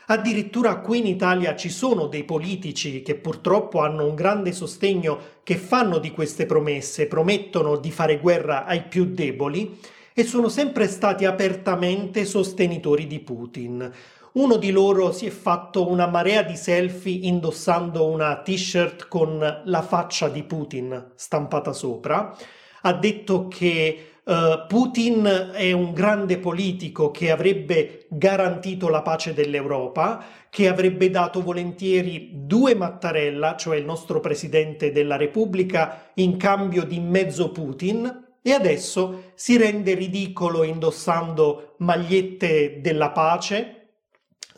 Addirittura 0.07 0.79
qui 0.79 0.99
in 0.99 1.07
Italia 1.07 1.55
ci 1.55 1.69
sono 1.69 2.07
dei 2.07 2.23
politici 2.23 3.01
che 3.01 3.15
purtroppo 3.15 3.79
hanno 3.79 4.05
un 4.05 4.15
grande 4.15 4.51
sostegno 4.51 5.19
che 5.43 5.55
fanno 5.55 5.97
di 5.97 6.11
queste 6.11 6.45
promesse, 6.45 7.07
promettono 7.07 7.77
di 7.77 7.91
fare 7.91 8.19
guerra 8.19 8.65
ai 8.65 8.83
più 8.83 9.05
deboli 9.05 9.79
e 10.13 10.23
sono 10.23 10.47
sempre 10.47 10.87
stati 10.87 11.25
apertamente 11.25 12.25
sostenitori 12.25 13.07
di 13.07 13.19
Putin. 13.19 13.91
Uno 14.33 14.55
di 14.57 14.71
loro 14.71 15.11
si 15.11 15.27
è 15.27 15.29
fatto 15.29 15.87
una 15.87 16.07
marea 16.07 16.41
di 16.41 16.55
selfie 16.55 17.27
indossando 17.27 18.07
una 18.07 18.41
t-shirt 18.41 19.07
con 19.07 19.61
la 19.63 19.81
faccia 19.83 20.27
di 20.27 20.41
Putin 20.41 21.11
stampata 21.13 21.71
sopra. 21.71 22.35
Ha 22.81 22.93
detto 22.93 23.47
che 23.47 24.07
Uh, 24.25 24.67
Putin 24.69 25.51
è 25.53 25.73
un 25.73 25.91
grande 25.91 26.37
politico 26.37 27.11
che 27.11 27.29
avrebbe 27.29 28.05
garantito 28.07 28.87
la 28.87 29.01
pace 29.01 29.33
dell'Europa, 29.33 30.23
che 30.49 30.69
avrebbe 30.69 31.09
dato 31.09 31.41
volentieri 31.41 32.29
due 32.31 32.73
Mattarella, 32.73 33.57
cioè 33.57 33.75
il 33.75 33.83
nostro 33.83 34.21
presidente 34.21 34.93
della 34.93 35.17
Repubblica, 35.17 36.11
in 36.13 36.37
cambio 36.37 36.85
di 36.85 37.01
mezzo 37.01 37.51
Putin, 37.51 38.37
e 38.41 38.51
adesso 38.53 39.31
si 39.35 39.57
rende 39.57 39.93
ridicolo 39.93 40.63
indossando 40.63 41.73
magliette 41.79 42.79
della 42.79 43.11
pace, 43.11 43.82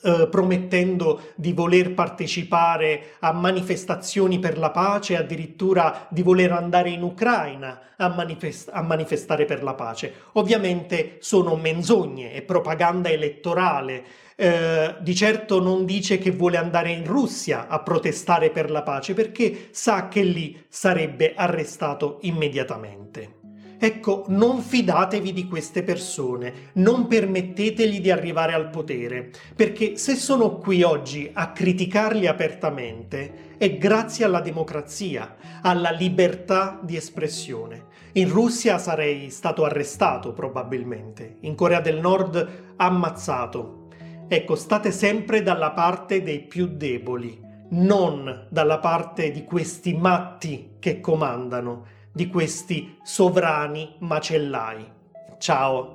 eh, 0.05 0.27
promettendo 0.29 1.31
di 1.33 1.51
voler 1.51 1.95
partecipare 1.95 3.15
a 3.21 3.31
manifestazioni 3.31 4.37
per 4.37 4.59
la 4.59 4.69
pace, 4.69 5.17
addirittura 5.17 6.05
di 6.09 6.21
voler 6.21 6.51
andare 6.51 6.91
in 6.91 7.01
Ucraina 7.01 7.79
a, 7.97 8.09
manifest- 8.09 8.69
a 8.71 8.83
manifestare 8.83 9.45
per 9.45 9.63
la 9.63 9.73
pace. 9.73 10.13
Ovviamente 10.33 11.17
sono 11.21 11.55
menzogne 11.55 12.33
e 12.33 12.43
propaganda 12.43 13.09
elettorale. 13.09 14.03
Eh, 14.35 14.95
di 14.99 15.15
certo 15.15 15.59
non 15.59 15.85
dice 15.85 16.19
che 16.19 16.29
vuole 16.29 16.57
andare 16.57 16.91
in 16.91 17.05
Russia 17.05 17.67
a 17.67 17.79
protestare 17.79 18.51
per 18.51 18.69
la 18.69 18.83
pace 18.83 19.13
perché 19.13 19.69
sa 19.71 20.07
che 20.07 20.21
lì 20.21 20.61
sarebbe 20.67 21.33
arrestato 21.35 22.19
immediatamente. 22.21 23.44
Ecco, 23.77 24.23
non 24.29 24.61
fidatevi 24.61 25.33
di 25.33 25.47
queste 25.47 25.83
persone, 25.83 26.71
non 26.73 27.07
permettetegli 27.07 27.99
di 27.99 28.09
arrivare 28.09 28.53
al 28.53 28.69
potere, 28.69 29.31
perché 29.55 29.97
se 29.97 30.15
sono 30.15 30.57
qui 30.57 30.81
oggi 30.81 31.29
a 31.33 31.51
criticarli 31.51 32.27
apertamente 32.27 33.55
è 33.57 33.77
grazie 33.77 34.25
alla 34.25 34.39
democrazia, 34.39 35.35
alla 35.61 35.91
libertà 35.91 36.79
di 36.81 36.95
espressione. 36.95 37.93
In 38.13 38.29
Russia 38.29 38.77
sarei 38.77 39.29
stato 39.29 39.65
arrestato 39.65 40.31
probabilmente, 40.31 41.37
in 41.41 41.55
Corea 41.55 41.81
del 41.81 41.99
Nord 41.99 42.73
ammazzato. 42.77 43.87
Ecco, 44.27 44.55
state 44.55 44.91
sempre 44.91 45.43
dalla 45.43 45.71
parte 45.71 46.23
dei 46.23 46.39
più 46.39 46.67
deboli, 46.67 47.39
non 47.71 48.47
dalla 48.49 48.79
parte 48.79 49.31
di 49.31 49.43
questi 49.43 49.93
matti 49.93 50.75
che 50.79 51.01
comandano 51.01 51.85
di 52.15 52.29
questi 52.29 52.97
sovrani 53.03 53.95
macellai. 53.99 54.89
Ciao! 55.37 55.94